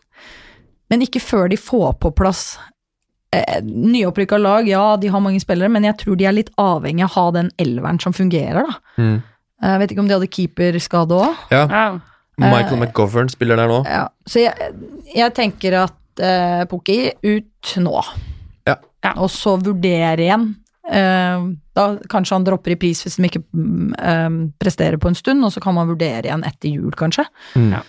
[0.90, 2.58] Men ikke før de får på plass
[3.32, 4.66] eh, nyopprykka lag.
[4.68, 7.30] Ja, de har mange spillere, men jeg tror de er litt avhengig av å ha
[7.30, 8.74] den elveren som fungerer, da.
[8.98, 9.22] Mm.
[9.62, 11.36] Jeg vet ikke om de hadde keeperskade òg.
[11.50, 12.00] Ja, Ja.
[12.36, 13.84] Michael McGovern spiller der nå.
[13.86, 14.72] Ja, så jeg,
[15.14, 18.02] jeg tenker at eh, Pukki ut nå.
[18.66, 18.74] Ja.
[19.04, 19.12] Ja.
[19.22, 20.56] Og så vurdere igjen.
[20.84, 25.16] Eh, da kanskje han dropper i pris hvis de ikke mm, eh, presterer på en
[25.16, 27.24] stund, og så kan man vurdere igjen etter jul, kanskje.
[27.56, 27.80] Ja,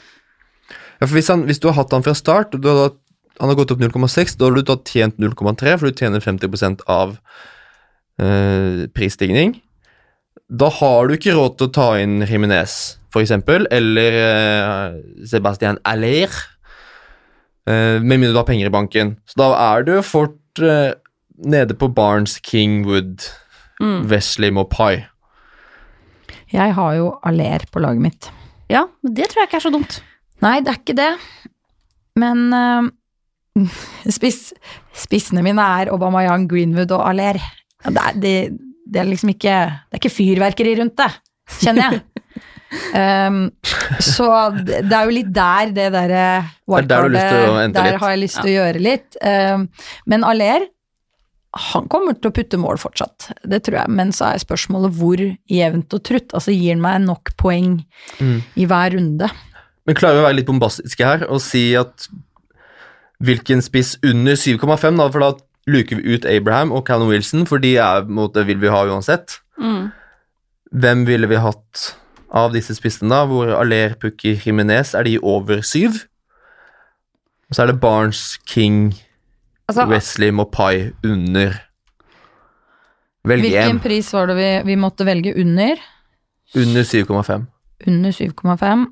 [1.03, 2.93] for hvis, han, hvis du har hatt han fra start, og da-
[3.41, 6.79] han har gått opp 0,6, da har du da tjent 0,3, for du tjener 50
[6.87, 7.17] av
[8.21, 9.57] eh, prisstigning.
[10.47, 14.95] Da har du ikke råd til å ta inn Jiminez, eksempel, eller eh,
[15.27, 16.31] Sebastian Aller,
[17.67, 19.13] eh, med mindre du har penger i banken.
[19.27, 20.63] Så da er du fort
[21.37, 23.25] nede på Barnes, Kingwood,
[23.75, 24.05] Mm.
[24.07, 25.01] Wesley, Mopai.
[26.53, 28.29] Jeg har jo Aller på laget mitt.
[28.71, 29.97] ja, men det tror jeg ikke er så dumt.
[30.41, 31.09] Nei, det er ikke det.
[32.15, 32.87] Men uh,
[34.17, 34.53] spiss,
[34.95, 37.41] spissene mine er Aubameyang, Greenwood og Aller.
[37.83, 38.33] Det er, det,
[38.87, 39.57] det er liksom ikke
[39.91, 41.11] Det er ikke fyrverkeri rundt det,
[41.59, 42.05] kjenner jeg.
[42.91, 43.51] Um,
[44.03, 44.25] så
[44.57, 46.23] det, er jo litt der det derre
[46.65, 48.01] Det er der du lyst til å endre Der litt.
[48.01, 49.17] har jeg lyst til å gjøre litt.
[49.21, 49.67] Um,
[50.11, 50.65] men Aller,
[51.55, 53.91] han kommer til å putte mål fortsatt, det tror jeg.
[53.95, 56.33] Men så er spørsmålet hvor jevnt og trutt.
[56.35, 57.77] Altså gir han meg nok poeng
[58.19, 58.41] Mm.
[58.59, 59.29] i hver runde?
[59.87, 62.07] Men klarer vi å være litt bombastiske her og si at
[63.23, 65.31] hvilken spiss under 7,5, da, for da
[65.71, 69.39] luker vi ut Abraham og Callum Wilson, for de er, måte, vil vi ha uansett.
[69.57, 69.91] Mm.
[70.75, 71.85] Hvem ville vi hatt
[72.35, 73.23] av disse spissene, da?
[73.29, 76.01] Hvor Aller, Pukki, Jimenez, er de over syv?
[77.49, 78.93] Og så er det Barnes, King,
[79.65, 81.55] Altså, Wesley, Mopai under.
[83.25, 83.81] Velg Hvilken én.
[83.81, 85.79] pris var det vi, vi måtte velge under?
[86.55, 87.47] Under 7,5.
[87.89, 88.85] Under 7,5.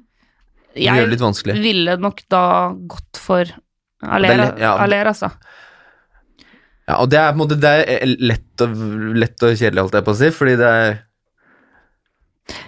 [0.74, 1.56] Det gjør det jeg litt vanskelig.
[1.62, 2.46] ville nok da
[2.90, 3.46] gått for
[4.04, 4.72] Aller, Det er ja.
[4.84, 5.30] Aller altså.
[6.90, 8.74] Ja, og det er på en måte det er lett og,
[9.16, 10.90] lett og kjedelig, holdt jeg på å si, fordi det er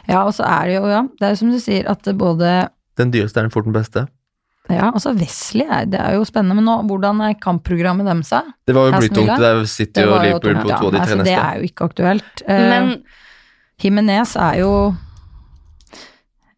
[0.07, 2.53] Ja, og så er det jo, ja, det er jo som du sier, at både
[2.95, 4.05] den dyreste er den fort den beste.
[4.69, 8.31] Ja, altså Wesley, er, det er jo spennende, men nå, hvordan er kampprogrammet deres?
[8.65, 9.29] Det var jo Aston blitt tungt.
[9.29, 9.37] Villa?
[9.45, 10.77] Det var jo Liverpool på ja.
[10.79, 11.27] to av de tre neste.
[11.29, 12.43] Det er jo ikke aktuelt.
[12.47, 12.95] Men Men
[13.83, 14.71] Jimenez er jo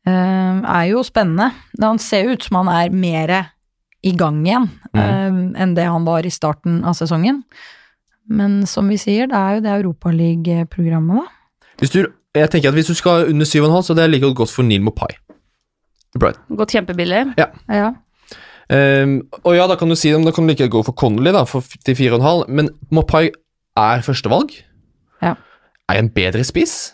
[0.07, 1.51] uh, er jo spennende.
[1.81, 3.35] Han ser jo ut som han er mer
[4.05, 5.01] i gang igjen Mm.
[5.03, 7.43] uh, enn det han var i starten av sesongen.
[8.27, 11.67] Men som vi sier, det er jo det Europaliga-programmet, da.
[11.77, 11.99] Hvis du,
[12.35, 14.81] jeg tenker at hvis du skal under 7,5, så det er like godt for Neil
[14.81, 15.13] Mopai.
[16.21, 16.57] Brighton.
[16.59, 17.23] gått kjempebillig.
[17.39, 17.93] Ja.
[18.73, 21.45] Ehm, og ja, da kan du si da kan du like gå for Connolly da,
[21.47, 23.29] for, til 4,5, men Mopai
[23.77, 24.51] er førstevalg.
[25.23, 25.35] Ja.
[25.87, 26.93] Er en bedre spiss.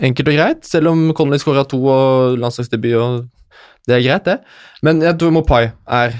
[0.00, 4.38] Enkelt og greit, selv om Connolly skåra to og landslagsdebut, og det er greit, det.
[4.86, 6.18] Men jeg tror Mopai er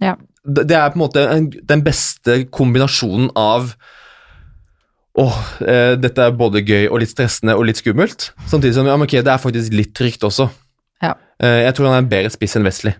[0.00, 0.14] Ja.
[0.46, 3.74] Det det er på en måte en, den beste kombinasjonen av
[5.18, 8.28] Åh, eh, dette er både gøy og litt stressende og litt skummelt.
[8.46, 10.46] Samtidig som ja, men ok, det er faktisk litt trygt også.
[11.04, 11.14] Ja.
[11.42, 12.94] Eh, jeg tror han er en bedre spiss enn Wesley.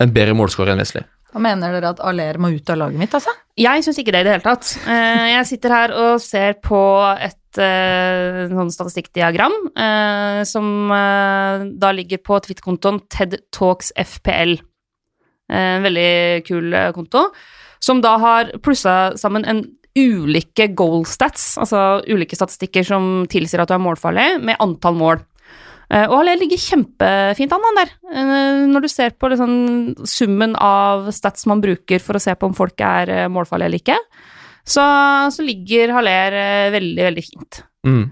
[0.00, 1.04] En bedre målskårer enn Wesley.
[1.32, 3.32] Hva mener dere at Aller må ut av laget mitt, altså?
[3.60, 4.70] Jeg syns ikke det i det hele tatt.
[4.88, 6.80] Eh, Jeg sitter her og ser på
[7.20, 10.88] et eh, sånn statistikkdiagram eh, som
[11.76, 14.56] da ligger på Twitter-kontoen TED Talks FPL.
[15.52, 17.28] Eh, En veldig kul konto.
[17.80, 19.64] Som da har plussa sammen en
[19.96, 25.22] ulike goal stats, altså ulike statistikker som tilsier at du er målfarlig, med antall mål.
[25.92, 27.92] Eh, Og Haller ligger kjempefint an, han der.
[28.10, 29.52] Eh, Når du ser på liksom
[30.08, 33.82] summen av stats man bruker for å se på om folk er eh, målfarlige eller
[33.84, 33.98] ikke,
[34.66, 34.82] så,
[35.30, 36.34] så ligger Haller
[36.74, 37.60] veldig, veldig fint.
[37.86, 38.04] Mm.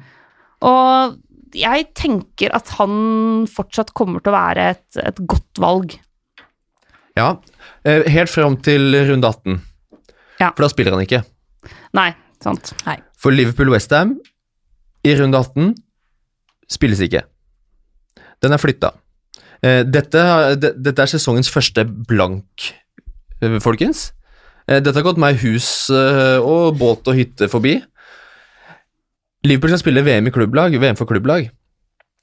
[0.71, 1.19] Og
[1.59, 5.97] jeg tenker at han fortsatt kommer til å være et, et godt valg.
[7.19, 7.37] Ja,
[7.87, 9.59] helt fram til runde 18.
[10.41, 10.49] Ja.
[10.55, 11.21] For da spiller han ikke.
[11.95, 12.09] Nei,
[12.43, 12.73] sant.
[13.19, 14.17] For Liverpool-Westham
[15.07, 15.75] i runde 18
[16.75, 17.23] spilles ikke.
[18.45, 18.93] Den er flytta.
[19.65, 20.21] Eh, Dette,
[20.61, 22.71] dette er sesongens første blank,
[23.41, 24.11] eh, folkens.
[24.69, 27.79] Eh, Dette har gått meg hus og båt og hytte forbi.
[29.45, 31.51] Liverpool skal spille VM i klubblag, VM for klubblag.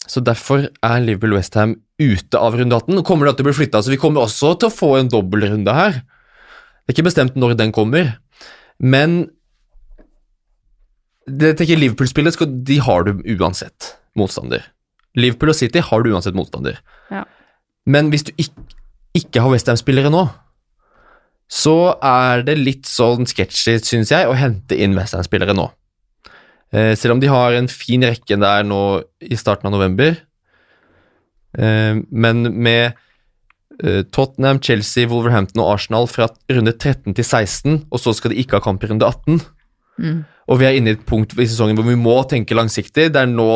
[0.09, 2.95] Så derfor er Liverpool Westham ute av runde 18.
[2.95, 5.11] Nå kommer det til å bli flytta, så vi kommer også til å få en
[5.11, 6.01] dobbeltrunde her.
[6.01, 8.17] Det er ikke bestemt når den kommer,
[8.81, 9.29] men
[11.29, 14.65] det tenker Liverpool-spillet de har du uansett motstander.
[15.19, 16.79] Liverpool og City har du uansett motstander.
[17.11, 17.25] Ja.
[17.89, 18.65] Men hvis du ikke,
[19.17, 20.25] ikke har Westham-spillere nå,
[21.51, 25.67] så er det litt sånn sketchy, syns jeg, å hente inn Westham-spillere nå.
[26.71, 28.81] Eh, selv om de har en fin rekke der nå
[29.19, 30.15] i starten av november.
[31.59, 32.93] Eh, men med
[33.83, 38.39] eh, Tottenham, Chelsea, Wolverhampton og Arsenal fra runde 13 til 16, og så skal de
[38.39, 39.43] ikke ha kamp i runde 18.
[40.01, 40.23] Mm.
[40.51, 43.11] Og vi er inne i et punkt i sesongen hvor vi må tenke langsiktig.
[43.13, 43.47] Det er nå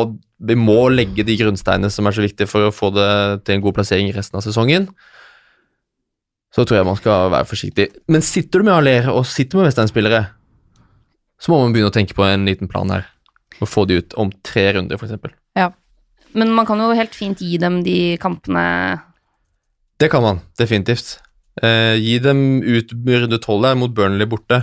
[0.46, 3.10] vi må legge de grunnsteinene som er så viktige for å få det
[3.46, 4.90] til en god plassering i resten av sesongen.
[6.54, 7.88] Så tror jeg man skal være forsiktig.
[8.12, 10.22] Men sitter du med Aller og sitter med Western-spillere,
[11.40, 13.08] så må man begynne å tenke på en liten plan her.
[13.60, 15.16] Og få de ut om tre runder, f.eks.
[16.36, 18.64] Men man kan jo helt fint gi dem de kampene
[19.96, 21.16] Det kan man, definitivt.
[21.64, 24.60] Eh, gi dem ut runde tolv mot Burnley borte.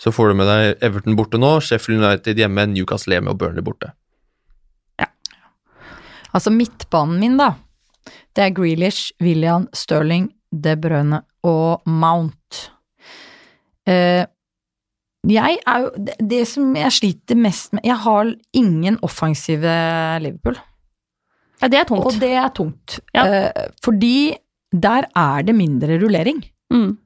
[0.00, 3.64] Så får du med deg Everton borte nå, Sheffield United hjemme, Newcastle hjemme og Burnley
[3.66, 3.90] borte.
[5.00, 5.10] Ja.
[6.32, 7.50] Altså midtbanen min, da.
[8.34, 12.70] Det er Grealish, William, Sterling, De Bruyne og Mount.
[13.88, 14.24] Eh,
[15.28, 19.74] jeg er jo det, det som jeg sliter mest med Jeg har ingen offensive
[20.24, 20.56] Liverpool.
[21.60, 22.06] Ja, det er tungt.
[22.08, 23.00] Og det er tungt.
[23.12, 23.26] Ja.
[23.50, 24.32] Eh, fordi
[24.72, 26.40] der er det mindre rullering.
[26.72, 26.96] Mm.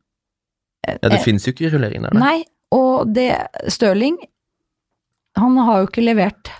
[0.86, 2.14] Ja, Det Eh, finnes jo ikke rullering der.
[2.14, 2.44] nei.
[2.74, 3.30] Og det
[3.70, 4.16] Stirling
[5.38, 6.52] Han har jo ikke levert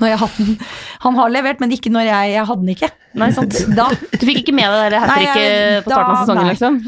[0.00, 0.56] når jeg hadde den.
[1.04, 2.88] Han har levert, men ikke når jeg, jeg hadde den ikke.
[3.20, 3.56] Nei, sant.
[3.78, 3.88] Da.
[3.92, 6.54] Du fikk ikke med deg det hat tricket på starten av sesongen, nei.
[6.54, 6.78] liksom?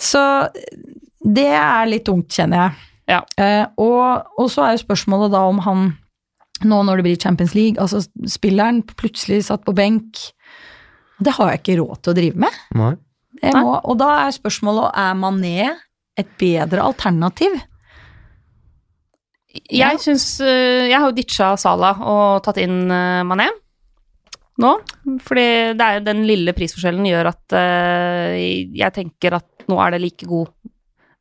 [0.00, 0.22] Så
[1.36, 2.86] det er litt tungt, kjenner jeg.
[3.14, 3.20] Ja.
[3.40, 5.86] Eh, og, og så er jo spørsmålet da om han,
[6.64, 8.00] nå når det blir Champions League, altså
[8.32, 10.20] spilleren plutselig satt på benk.
[11.24, 12.60] Det har jeg ikke råd til å drive med.
[12.80, 12.94] Nei.
[13.42, 13.64] Jeg Nei.
[13.66, 15.56] må, og da er spørsmålet er Mané
[16.20, 17.56] et bedre alternativ.
[19.70, 23.46] Jeg syns øh, Jeg har jo ditcha Salah og tatt inn øh, Mané
[24.62, 24.70] nå.
[25.26, 25.44] Fordi
[25.74, 28.34] det er jo den lille prisforskjellen gjør at øh,
[28.78, 30.46] jeg tenker at nå er det like god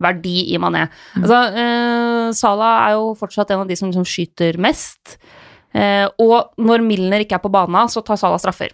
[0.03, 0.84] verdi i Mané.
[1.17, 5.15] Altså, øh, Salah er jo fortsatt en av de som liksom skyter mest.
[5.73, 8.69] Eh, og når Milner ikke er på bana, så tar Salah straffer.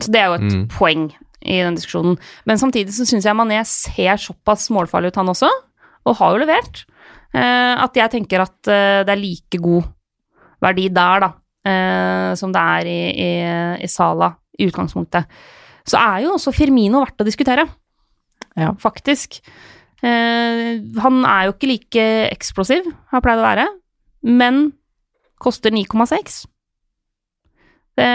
[0.00, 0.68] Så det er jo et Mm.
[0.72, 1.02] poeng
[1.42, 2.16] i den diskusjonen.
[2.46, 5.50] Men samtidig så syns jeg Mané ser såpass målfarlig ut, han også,
[6.06, 6.84] og har jo levert.
[7.32, 9.86] Eh, at jeg tenker at eh, det er like god
[10.62, 11.30] verdi der, da,
[11.66, 13.30] eh, som det er i, i,
[13.82, 14.28] i Sala
[14.60, 15.30] i utgangspunktet.
[15.88, 17.66] Så er jo også Firmino verdt å diskutere,
[18.54, 18.72] Ja.
[18.78, 19.40] faktisk.
[20.02, 23.66] Han er jo ikke like eksplosiv, har pleid å være,
[24.26, 24.64] men
[25.42, 26.40] koster 9,6.
[27.98, 28.08] Det,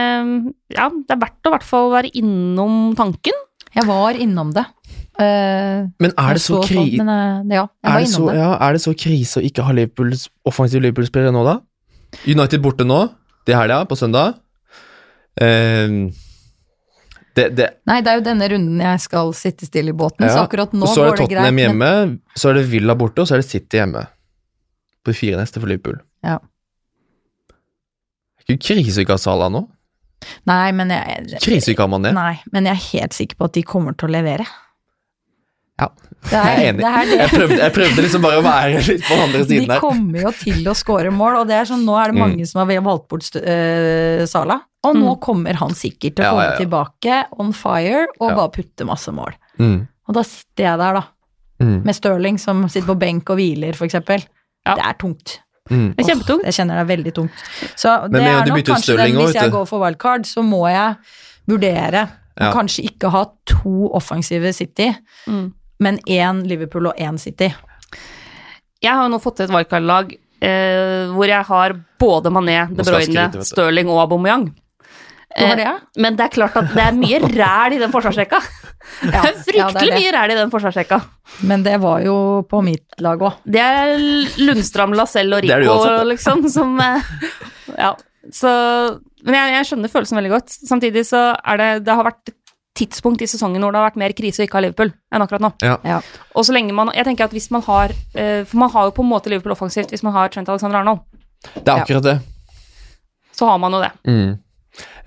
[0.76, 3.36] ja, det er verdt å i hvert fall være innom tanken.
[3.76, 4.66] Jeg var innom det.
[5.20, 8.36] Eh, Men er det så, så, kri sånn, men, eh, ja, er det så, det.
[8.38, 11.56] ja, er det så krise å ikke ha Liverpools, offensive Liverpool-spillere nå, da?
[12.30, 13.00] United borte nå,
[13.48, 14.36] til helga, på søndag.
[15.42, 16.12] Ehm,
[17.38, 20.44] det, det, Nei, det er jo denne runden jeg skal sitte stille i båten, så
[20.48, 21.60] akkurat nå så er går det det greit.
[21.62, 24.06] hjemme, men- så er det Villa borte, og så er det City hjemme.
[25.06, 26.00] På de fire neste for Liverpool.
[26.26, 26.40] Ja.
[28.48, 29.68] Det er ikke krise å ikke ha Salah nå.
[30.50, 32.14] Nei, men jeg, Krise ikke ikke man Mané.
[32.16, 34.46] nei, men jeg er helt sikker på at de kommer til å levere.
[35.80, 35.88] Ja,
[36.28, 36.82] Det er, jeg er enig.
[36.82, 37.18] Det er det.
[37.22, 39.80] Jeg prøvde, jeg prøvde liksom bare å være litt på den andre De siden her.
[39.84, 42.24] kommer jo til å score mål, og det er sånn, nå er det Mm.
[42.24, 44.58] mange som har valgt bort uh, Sala.
[44.84, 45.20] Og nå Mm.
[45.22, 46.58] kommer han sikkert til å Ja, komme ja, ja.
[46.58, 48.36] tilbake on fire og Ja.
[48.36, 49.34] bare putte masse mål.
[49.60, 51.04] Mm, Og da sitter jeg der, da,
[51.62, 54.24] mm, med Stirling som sitter på benk og hviler, eksempel.
[54.66, 54.76] Ja.
[54.76, 55.40] Det er tungt.
[55.70, 55.96] mm.
[55.96, 56.44] Det er kjempetungt.
[56.46, 57.34] Jeg kjenner det er veldig tungt.
[57.76, 60.68] Så det er nok kanskje Stirling den, også, hvis jeg går for wildcard, så må
[60.72, 60.96] jeg
[61.48, 62.10] vurdere
[62.40, 62.52] Ja.
[62.52, 64.96] å kanskje ikke ha to offensive City,
[65.28, 65.54] Mm.
[65.80, 67.52] Men én Liverpool og én City.
[68.82, 72.86] Jeg har jo nå fått til et wildcard-lag eh, hvor jeg har både Mané, De
[72.86, 73.28] Bruyne.
[73.46, 74.50] Stirling og Aubameyang.
[75.38, 75.70] Eh, det?
[76.02, 78.40] Men det er klart at det er mye ræl i den forsvarsrekka.
[79.02, 80.00] Det er er ja, fryktelig det er det.
[80.02, 81.00] mye ræl i den forsvarsrekka.
[81.50, 82.18] Men det var jo
[82.50, 83.42] på mitt lag òg.
[83.46, 83.94] Det er
[84.42, 85.78] Lundstram, Lacelle og Rico,
[86.14, 87.14] liksom, som eh,
[87.78, 87.94] Ja.
[88.34, 88.50] Så
[89.24, 90.56] Men jeg, jeg skjønner følelsen veldig godt.
[90.68, 92.36] Samtidig så er det Det har vært et
[92.78, 95.44] tidspunkt i sesongen hvor det har vært mer krise å ikke ha Liverpool enn akkurat
[95.44, 95.52] nå.
[95.66, 95.76] Ja.
[95.88, 96.00] Ja.
[96.38, 98.96] Og så lenge man Jeg tenker at hvis man har eh, For man har jo
[98.98, 101.02] på en måte Liverpool offensivt hvis man har Trent Alexander Arnold.
[101.56, 101.84] Det er Ja.
[101.84, 102.18] akkurat det.
[103.38, 103.92] Så har man jo det.
[104.08, 104.38] Mm.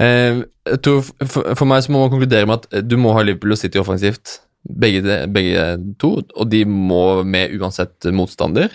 [0.01, 3.23] Eh, jeg tror for, for meg så må man konkludere med at du må ha
[3.27, 4.41] Liverpool og City offensivt.
[4.81, 5.63] Begge, de, begge
[5.99, 8.75] to, og de må med uansett motstander.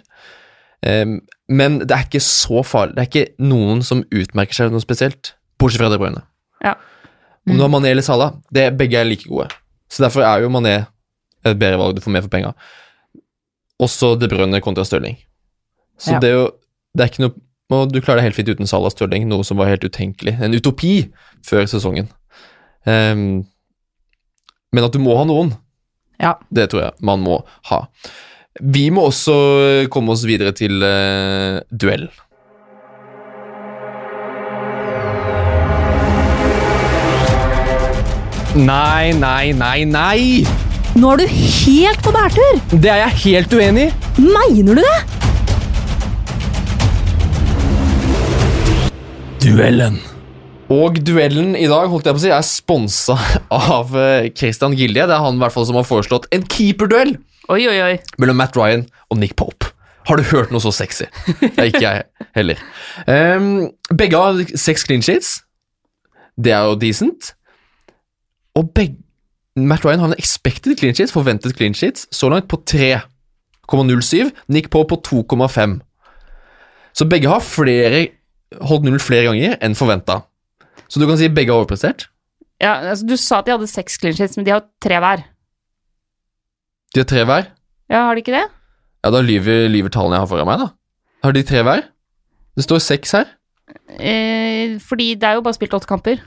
[0.83, 1.05] Eh,
[1.49, 2.95] men det er ikke så farlig.
[2.97, 6.23] Det er ikke noen som utmerker seg noe spesielt, bortsett fra De Bruyne.
[6.65, 6.73] Ja.
[7.49, 9.49] Om du har Mané eller Salah, det, begge er like gode.
[9.89, 10.85] Så derfor er jo Mané
[11.45, 12.53] et bedre valg du får mer for penga.
[13.81, 15.17] Også De Bruyne kontra Stirling.
[15.99, 16.19] Så Ja.
[16.19, 16.45] det er jo
[16.95, 17.35] det er ikke noe
[17.75, 20.35] og du klarer deg helt fint uten Salah Stirling, noe som var helt utenkelig.
[20.39, 21.11] En utopi
[21.43, 22.07] før sesongen.
[22.85, 23.41] Um,
[24.71, 25.55] men at du må ha noen,
[26.21, 26.35] Ja.
[26.53, 27.39] det tror jeg man må
[27.71, 27.87] ha.
[28.61, 32.05] Vi må også komme oss videre til uh, duell.
[38.56, 40.20] Nei, nei, nei, nei!
[40.95, 42.62] Nå er du helt på bærtur!
[42.72, 44.22] Det er jeg helt uenig i.
[44.24, 44.99] Mener du det?
[49.43, 49.99] Duellen.
[50.72, 53.18] Og duellen i dag holdt jeg på å si, er sponsa
[53.51, 55.03] av eh, Christian Gilje.
[55.03, 57.18] Det er han i hvert fall som har foreslått en keeperduell
[57.51, 57.93] Oi, oi, oi.
[58.24, 59.74] mellom Matt Ryan og Nick Pope.
[60.08, 61.12] Har du hørt noe så sexy?
[61.43, 62.08] Det er ikke jeg
[62.39, 62.64] heller.
[63.03, 65.41] Um, begge har seks clean sheets.
[66.39, 67.36] Det er jo decent.
[68.56, 69.01] Og begge
[69.56, 74.32] Matt Ryan har en expected clean sheets, forventet clean sheets, så langt på 3,07.
[74.51, 75.78] Nick Pope på 2,5.
[76.95, 78.08] Så begge har flere
[78.62, 80.22] holdt null flere ganger enn forventa.
[80.88, 82.10] Så du kan si begge har overprestert.
[82.62, 85.26] Ja, altså, du sa at de hadde seks clean sheets, men de har tre hver.
[86.93, 87.49] De har tre hver.
[87.91, 88.45] Ja, har de ikke det?
[89.03, 90.70] Ja, da lyver, lyver tallene jeg har foran meg, da.
[91.26, 91.84] Har de tre hver?
[92.56, 93.32] Det står seks her.
[93.99, 96.22] Eh, fordi det er jo bare spilt åtte kamper.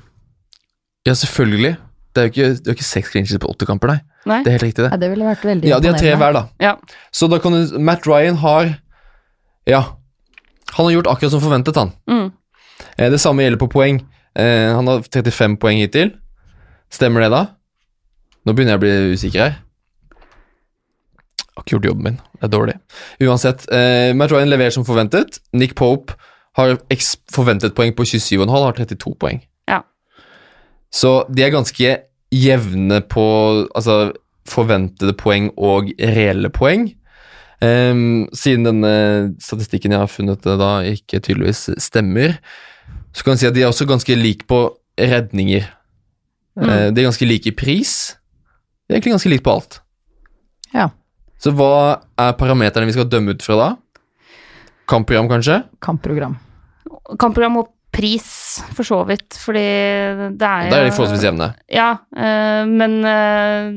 [1.07, 1.77] Ja, selvfølgelig.
[2.15, 3.99] Det er jo ikke, det er ikke seks clinches på åtte kamper, nei.
[4.29, 4.39] Nei?
[4.45, 4.91] Det er helt riktig, det.
[4.93, 6.43] Ja, det ville vært veldig Ja, de har tre hver, da.
[6.61, 6.75] Ja.
[7.15, 8.75] Så da kan du Matt Ryan har
[9.69, 9.83] Ja.
[10.77, 11.93] Han har gjort akkurat som forventet, han.
[12.09, 12.33] Mm.
[12.99, 14.01] Eh, Det samme gjelder på poeng.
[14.37, 16.13] Eh, Han har 35 poeng hittil.
[16.91, 17.47] Stemmer det, da?
[18.47, 19.57] Nå begynner jeg å bli usikker her.
[21.39, 22.19] Jeg har ikke gjort jobben min.
[22.39, 22.75] Det er dårlig.
[23.21, 25.41] Uansett, eh, Matt Ryan leverer som forventet.
[25.53, 26.15] Nick Pope
[26.57, 26.77] har
[27.33, 29.41] forventet poeng på 27,5, har 32 poeng.
[30.95, 31.97] Så de er ganske
[32.35, 33.27] jevne på
[33.77, 34.13] altså,
[34.49, 36.91] forventede poeng og reelle poeng.
[37.59, 38.93] Um, siden denne
[39.43, 42.37] statistikken jeg har funnet det da ikke tydeligvis stemmer,
[43.11, 44.61] så kan jeg si at de er også ganske like på
[44.99, 45.67] redninger.
[46.59, 47.93] Eh, de er ganske like i pris.
[48.87, 49.81] De er egentlig ganske like på alt.
[50.75, 50.89] Ja.
[51.39, 53.69] Så hva er parameterne vi skal dømme ut fra da?
[54.91, 55.61] Kampprogram, kanskje?
[55.85, 56.39] Kampprogram.
[57.21, 59.63] Kampprogram og pris, for så vidt, fordi
[60.39, 61.49] det er jo Da er de forholdsvis jevne.
[61.73, 63.73] Ja, eh, men eh,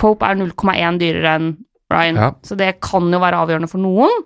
[0.00, 1.50] Pope er 0,1 dyrere enn
[1.90, 2.30] Ryan, Ja.
[2.46, 4.22] så det kan jo være avgjørende for noen,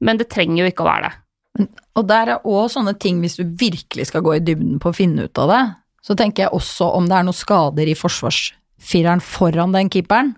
[0.00, 1.68] men det trenger jo ikke å være det.
[1.94, 4.96] Og der er òg sånne ting, hvis du virkelig skal gå i dybden på å
[4.96, 5.62] finne ut av det,
[6.02, 10.34] så tenker jeg også om det er noen skader i forsvarsfireren foran den keeperen.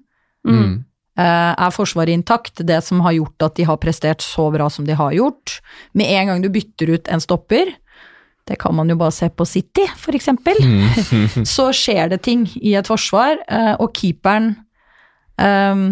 [0.46, 0.84] Mm.
[1.18, 4.84] Eh, Er forsvaret intakt, det som har gjort at de har prestert så bra som
[4.84, 5.60] de har gjort?
[5.94, 7.72] Med en gang du bytter ut en stopper,
[8.46, 10.54] det kan man jo bare se på City, for eksempel,
[11.56, 14.52] så skjer det ting i et forsvar, eh, og keeperen
[15.38, 15.86] um,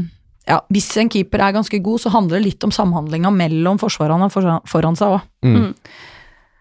[0.44, 4.26] Ja, hvis en keeper er ganske god, så handler det litt om samhandlinga mellom forsvarerne
[4.28, 5.22] foran, seg òg.
[5.40, 5.70] Mm.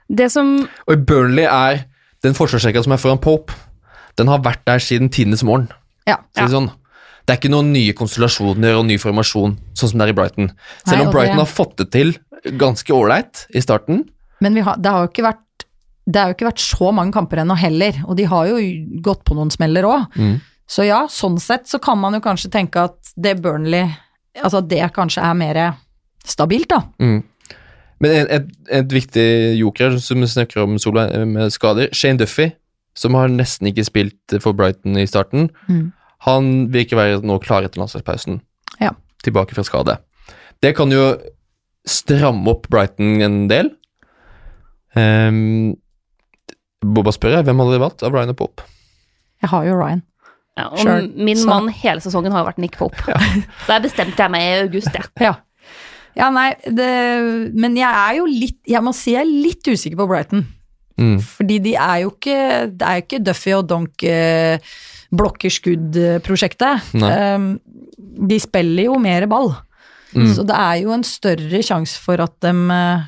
[0.07, 0.53] Det som
[0.87, 1.81] Og i Burnley er
[2.23, 3.51] den forsvarsrekka som er foran Pope,
[4.15, 5.67] den har vært der siden tidenes morgen.
[6.07, 6.21] Ja.
[6.31, 6.69] Så det, er sånn,
[7.27, 10.51] det er ikke noen nye konstellasjoner og ny formasjon, sånn som det er i Brighton.
[10.85, 12.15] Selv Nei, om Brighton det- har fått det til
[12.59, 14.05] ganske ålreit i starten.
[14.39, 15.43] Men vi har, det har jo ikke vært
[16.05, 18.57] det har jo ikke vært så mange kamper ennå heller, og de har jo
[19.05, 20.17] gått på noen smeller òg.
[20.19, 20.39] Mm.
[20.67, 23.87] Så ja, sånn sett så kan man jo kanskje tenke at det Burnley
[24.41, 25.57] Altså det kanskje er mer
[26.25, 26.79] stabilt, da.
[26.97, 27.19] Mm.
[28.01, 28.47] Men et, et,
[28.79, 29.25] et viktig
[29.59, 32.47] joker som vi snakker om Solveig, eh, med skader, Shane Duffy,
[32.97, 35.91] som har nesten ikke spilt for Brighton i starten, Mm.
[36.25, 38.41] han virker å være nå klar etter landslagspausen.
[38.81, 38.95] Ja.
[39.23, 39.99] Tilbake fra skade.
[40.65, 41.11] Det kan jo
[41.85, 43.69] stramme opp Brighton en del.
[44.95, 45.75] Um,
[46.83, 48.65] Bobba spør jeg, hvem hadde dere valgt av Ryan og Pope?
[49.43, 50.01] Jeg har jo Ryan.
[50.57, 51.07] ja, og Sure.
[51.15, 52.97] Min Så- mann hele sesongen har jo vært Nick Pope.
[53.67, 55.09] Der bestemte jeg meg i august, jeg.
[55.21, 55.35] Ja.
[56.15, 59.97] Ja, nei, det Men jeg er jo litt Jeg må si jeg er litt usikker
[59.97, 60.43] på Brighton.
[61.01, 61.15] Mm.
[61.25, 62.35] Fordi de er jo ikke
[62.69, 64.59] Det er jo ikke Duffy og Donk eh,
[65.13, 66.93] blokker skudd-prosjektet.
[67.01, 67.59] Um,
[68.29, 69.55] de spiller jo mer ball.
[70.13, 70.29] Mm.
[70.35, 73.03] Så det er jo en større sjanse for at de eh,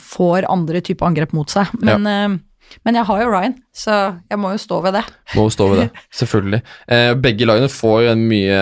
[0.00, 1.72] får andre typer angrep mot seg.
[1.80, 2.36] Men eh,
[2.84, 3.94] Men jeg har jo Ryan, så
[4.30, 5.04] jeg må jo stå ved det.
[5.36, 5.88] Må jo stå ved det,
[6.20, 6.60] selvfølgelig.
[6.88, 8.58] Eh, begge lagene får en mye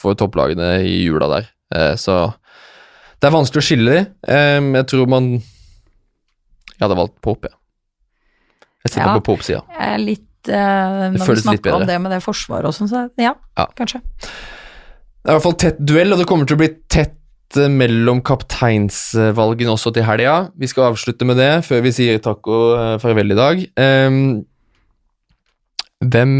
[0.00, 2.18] for topplagene i jula der, eh, så
[3.20, 4.04] det er vanskelig å skille de.
[4.28, 5.30] Eh, jeg tror man
[6.74, 7.58] Jeg hadde valgt Pope, jeg.
[8.84, 9.14] Jeg sitter Ja.
[9.18, 9.62] på Pope-sida.
[10.02, 13.66] Litt eh, Når vi snakker om det med det forsvaret og sånn, så ja, Ja.
[13.78, 14.00] kanskje.
[15.24, 17.14] Det er i hvert fall tett duell, og det kommer til å bli tett
[17.60, 20.48] eh, mellom kapteinsvalgene også til helga.
[20.58, 23.62] Vi skal avslutte med det før vi sier takk og eh, farvel i dag.
[23.80, 24.20] Um,
[26.04, 26.34] hvem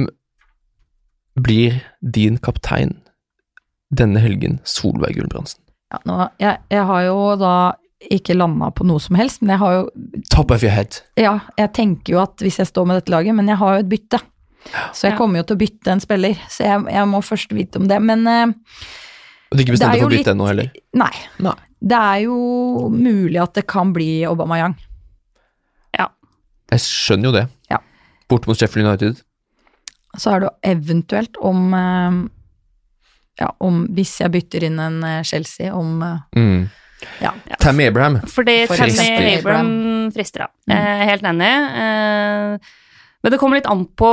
[1.41, 1.81] blir
[2.15, 2.97] din kaptein
[3.95, 5.61] denne helgen, Solveig Gulbrandsen?
[5.95, 7.55] Ja, nå, jeg, jeg har jo da
[8.13, 9.85] ikke landa på noe som helst, men jeg har jo
[10.35, 10.99] Top of your head.
[11.21, 13.85] Ja, jeg tenker jo at hvis jeg står med dette laget, men jeg har jo
[13.85, 14.21] et bytte.
[14.97, 15.19] Så jeg Ja.
[15.19, 17.99] kommer jo til å bytte en spiller, så jeg, jeg må først vite om det.
[18.03, 18.53] Men eh,
[19.55, 20.71] Og du er ikke Det er for bytte ennå heller?
[20.99, 21.13] nei.
[21.39, 21.55] Nei.
[21.85, 24.75] Det er jo mulig at det kan bli Aubameyang.
[26.73, 27.43] Jeg skjønner jo det.
[27.71, 27.77] Ja.
[28.27, 29.19] Bort mot Sheffield United.
[30.19, 32.17] Så er det jo eventuelt om eh,
[33.43, 36.65] Ja, om hvis jeg bytter inn en eh, Chelsea, om eh, Mm.
[37.21, 37.35] Ja.
[37.61, 38.17] Tammy Abraham.
[38.33, 40.11] Fordi For Tammy eksempel.
[40.17, 40.49] Frister, ja.
[40.73, 41.09] Mm.
[41.11, 41.51] Helt enig.
[41.85, 42.73] Eh,
[43.23, 44.11] Men det kommer litt an på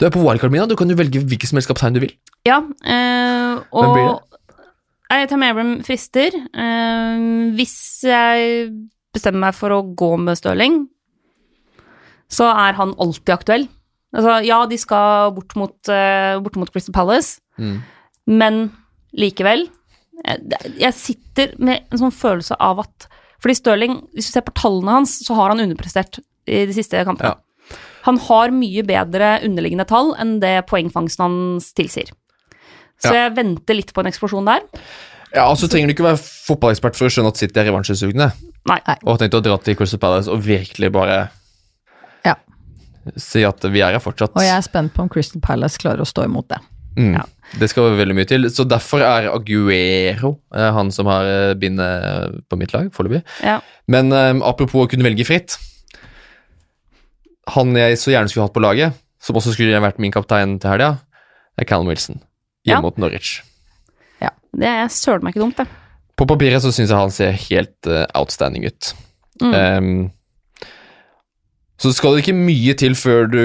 [0.00, 0.66] Du er på wildcard, Mina.
[0.66, 2.14] Du kan jo velge hvilken som helst kaptein du vil.
[2.48, 4.29] Ja, eh, og Hvem blir det?
[5.10, 6.34] Nei, Tammy Abram frister.
[6.54, 7.22] Eh,
[7.58, 8.70] hvis jeg
[9.14, 10.84] bestemmer meg for å gå med Stirling,
[12.30, 13.66] så er han alltid aktuell.
[14.14, 17.82] Altså, ja, de skal bort mot, eh, bort mot Crystal Palace, Mm.
[18.26, 18.70] men
[19.12, 19.68] likevel
[20.24, 20.38] eh,
[20.78, 23.06] Jeg sitter med en sånn følelse av at
[23.42, 27.02] Fordi Stirling, hvis du ser på tallene hans, så har han underprestert i de siste
[27.04, 27.34] kampene.
[27.34, 27.76] Ja.
[28.04, 32.10] Han har mye bedre underliggende tall enn det poengfangsten hans tilsier.
[33.00, 33.26] Så Ja.
[33.28, 34.60] jeg venter litt på en eksplosjon der.
[35.34, 38.32] Ja, og så trenger du ikke være fotballekspert for å skjønne at City er revansjesugne.
[38.68, 38.80] Nei.
[39.04, 41.30] Og har tenkt å dra til Crystal Palace og virkelig bare
[42.26, 42.34] Ja.
[43.16, 44.34] si at vi er her fortsatt.
[44.36, 46.58] Og jeg er spent på om Crystal Palace klarer å stå imot det.
[46.96, 47.14] Mm.
[47.14, 47.24] Ja.
[47.58, 48.42] Det skal veldig mye til.
[48.50, 53.22] Så derfor er Aguero eh, han som har eh, bindet på mitt lag foreløpig.
[53.42, 53.60] Ja.
[53.88, 55.56] Men um, apropos å kunne velge fritt.
[57.56, 60.70] Han jeg så gjerne skulle hatt på laget, som også skulle vært min kaptein til
[60.70, 60.98] helga,
[61.58, 62.20] er Callum Wilson.
[62.70, 62.86] Hjemme Ja.
[62.86, 63.40] mot Norwich.
[64.22, 64.30] Ja.
[64.54, 65.66] Det er søren meg ikke dumt, det.
[66.20, 68.90] På papiret så syns jeg han ser helt uh, outstanding ut.
[69.40, 69.54] Mm.
[69.54, 70.10] Um,
[71.80, 73.38] så skal det ikke mye til før du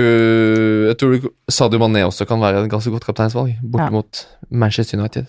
[0.89, 3.89] Jeg tror du, Sadio Mané også kan være et ganske godt kapteinsvalg, bortimot Ja.
[3.95, 5.26] mot Manchester United.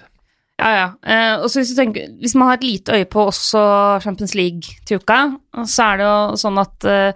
[0.59, 0.87] Ja, ja.
[1.07, 1.71] Eh, og så hvis,
[2.19, 5.37] hvis man har et lite øye på også Champions League til uka,
[5.69, 7.13] så er det jo sånn at eh,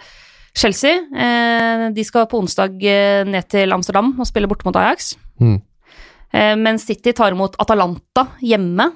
[0.55, 5.15] Chelsea eh, de skal på onsdag eh, ned til Amsterdam og spille borte mot Ajax.
[5.41, 5.59] Mm.
[6.33, 8.91] Eh, mens City tar imot Atalanta hjemme.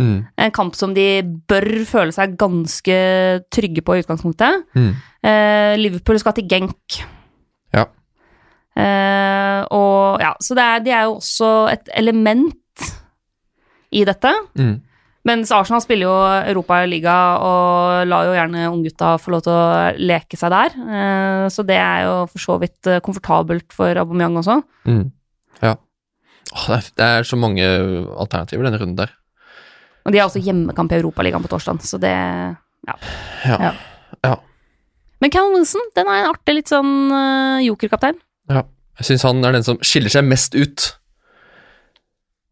[0.00, 0.16] Mm.
[0.36, 2.96] En kamp som de bør føle seg ganske
[3.54, 4.64] trygge på i utgangspunktet.
[4.74, 4.94] Mm.
[5.22, 6.98] Eh, Liverpool skal til Genk.
[7.74, 7.86] Ja.
[8.74, 12.88] Eh, og ja, så det er, de er jo også et element
[13.94, 14.32] i dette.
[14.58, 14.74] Mm.
[15.24, 16.16] Mens Arsenal spiller jo
[16.50, 20.74] Europaliga og lar jo gjerne unggutta få lov til å leke seg der.
[20.84, 24.58] Eh, så det er jo for så vidt komfortabelt for Aubameyang også.
[24.90, 25.06] Mm.
[26.54, 26.76] Ja.
[26.78, 29.14] Åh, det, er, så mange alternativer denne runden der.
[30.04, 32.14] Og de har også hjemmekamp i Europaligaen på torsdag, så det
[32.84, 32.94] Ja.
[33.48, 33.72] Ja.
[34.22, 34.34] ja.
[35.20, 38.20] Men Callum Wilson, den er en artig litt sånn uh, jokerkaptein.
[38.50, 38.64] ja.
[38.94, 40.84] Jeg syns han er den som skiller seg mest ut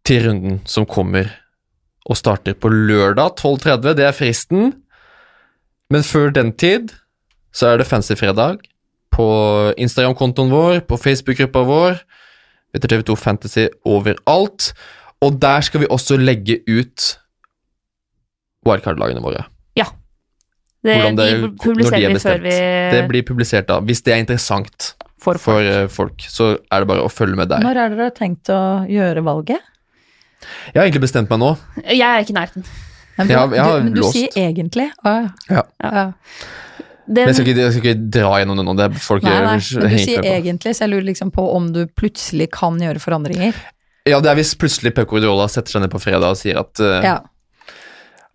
[0.03, 1.29] til runden som kommer
[2.03, 3.95] og starter på lørdag 12.30.
[3.95, 4.73] Det er fristen.
[5.93, 6.91] Men før den tid
[7.55, 8.59] så er det Fancy fredag
[9.13, 9.27] på
[9.79, 12.01] Instagram-kontoen vår, på Facebook-gruppa vår,
[12.75, 14.73] etter TV2 Fantasy overalt.
[15.23, 17.17] Og der skal vi også legge ut
[18.67, 19.47] wildcard-lagene våre.
[20.83, 23.79] Det, Hvordan det- de når de er vi før vi Det blir publisert da.
[23.81, 27.49] Hvis det er interessant får for eh, folk, så er det bare å følge med
[27.49, 27.61] der.
[27.63, 29.61] Når er dere tenkt å gjøre valget?
[30.75, 31.57] Jeg har egentlig bestemt meg nå.
[31.87, 32.65] Jeg er ikke i nærheten.
[33.17, 34.91] Men Jeg har- du, jeg har du, men du sier egentlig.
[35.05, 35.63] Å, Ja.
[35.81, 36.13] ja.
[36.13, 38.75] Det, Men jeg skal ikke, jeg skal ikke dra gjennom det nå.
[38.79, 40.29] Det er folk Nei, nei, men du sier på.
[40.37, 43.57] egentlig, så jeg lurer liksom på om du plutselig kan gjøre forandringer.
[44.07, 46.79] Ja, det er hvis plutselig Pep Guardiola setter seg ned på fredag og sier at
[46.83, 47.17] uh, Ja.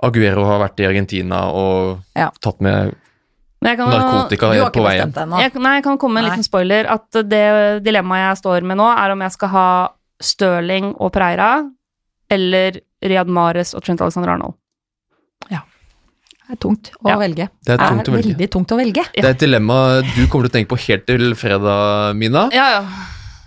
[0.03, 2.30] Aguero har vært i Argentina og Ja.
[2.43, 2.93] tatt med
[3.65, 5.09] jeg kan, narkotika Du har på ikke vei hjem.
[5.09, 5.39] bestemt deg ennå.
[5.41, 6.36] Jeg, nei, jeg kan komme med en Nei.
[6.36, 6.86] liten spoiler.
[6.93, 9.68] At det dilemmaet jeg står med nå, er om jeg skal ha
[10.22, 11.49] Stirling og Preira
[12.30, 14.53] eller Riyad Mares og Trent Alexander Arnold.
[16.48, 17.18] Det er tungt å Ja.
[17.20, 17.50] velge.
[17.66, 18.32] Det er tungt å velge.
[18.32, 19.04] veldig tungt å velge.
[19.14, 19.78] Det er et dilemma
[20.16, 22.48] du kommer til å tenke på helt til fredag, Mina.
[22.56, 22.84] Ja, ja.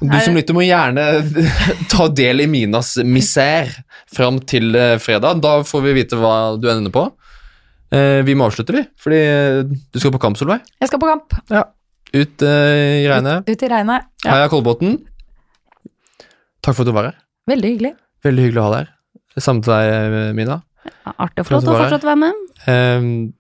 [0.00, 1.04] Du som lytter må gjerne
[1.92, 3.82] ta del i Minas misère
[4.12, 5.40] fram til eh, fredag.
[5.44, 7.06] Da får vi vite hva du ender på.
[7.92, 10.60] Eh, vi må avslutte, vi, fordi eh, du skal på kamp, Solveig.
[10.80, 11.36] Jeg skal på kamp.
[11.50, 11.64] Ja.
[12.12, 13.48] ut i regnet.
[13.48, 14.08] Ut i regnet.
[14.24, 14.32] Ja.
[14.38, 14.98] Heia Kolbotn.
[16.60, 17.20] Takk for at du var her.
[17.48, 17.92] Veldig hyggelig.
[18.24, 19.40] Veldig hyggelig å ha deg her.
[19.40, 20.60] Samme til deg, Mina.
[21.20, 22.46] Artig og flott å fortsatt være med.
[22.68, 23.32] Ehm,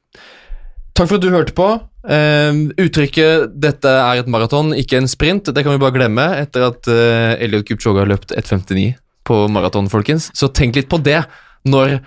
[0.94, 1.68] takk for at du hørte på.
[2.08, 6.70] Ehm, uttrykket 'dette er et maraton, ikke en sprint', det kan vi bare glemme etter
[6.70, 8.94] at uh, Elliot Kipchoge har løpt 1,59
[9.24, 10.30] på maraton, folkens.
[10.34, 11.22] Så tenk litt på det
[11.68, 12.00] når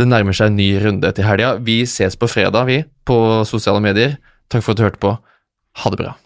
[0.00, 1.58] det nærmer seg en ny runde til helga.
[1.60, 4.16] Vi ses på fredag, vi, på sosiale medier.
[4.48, 5.18] Takk for at du hørte på.
[5.84, 6.16] Ha det bra.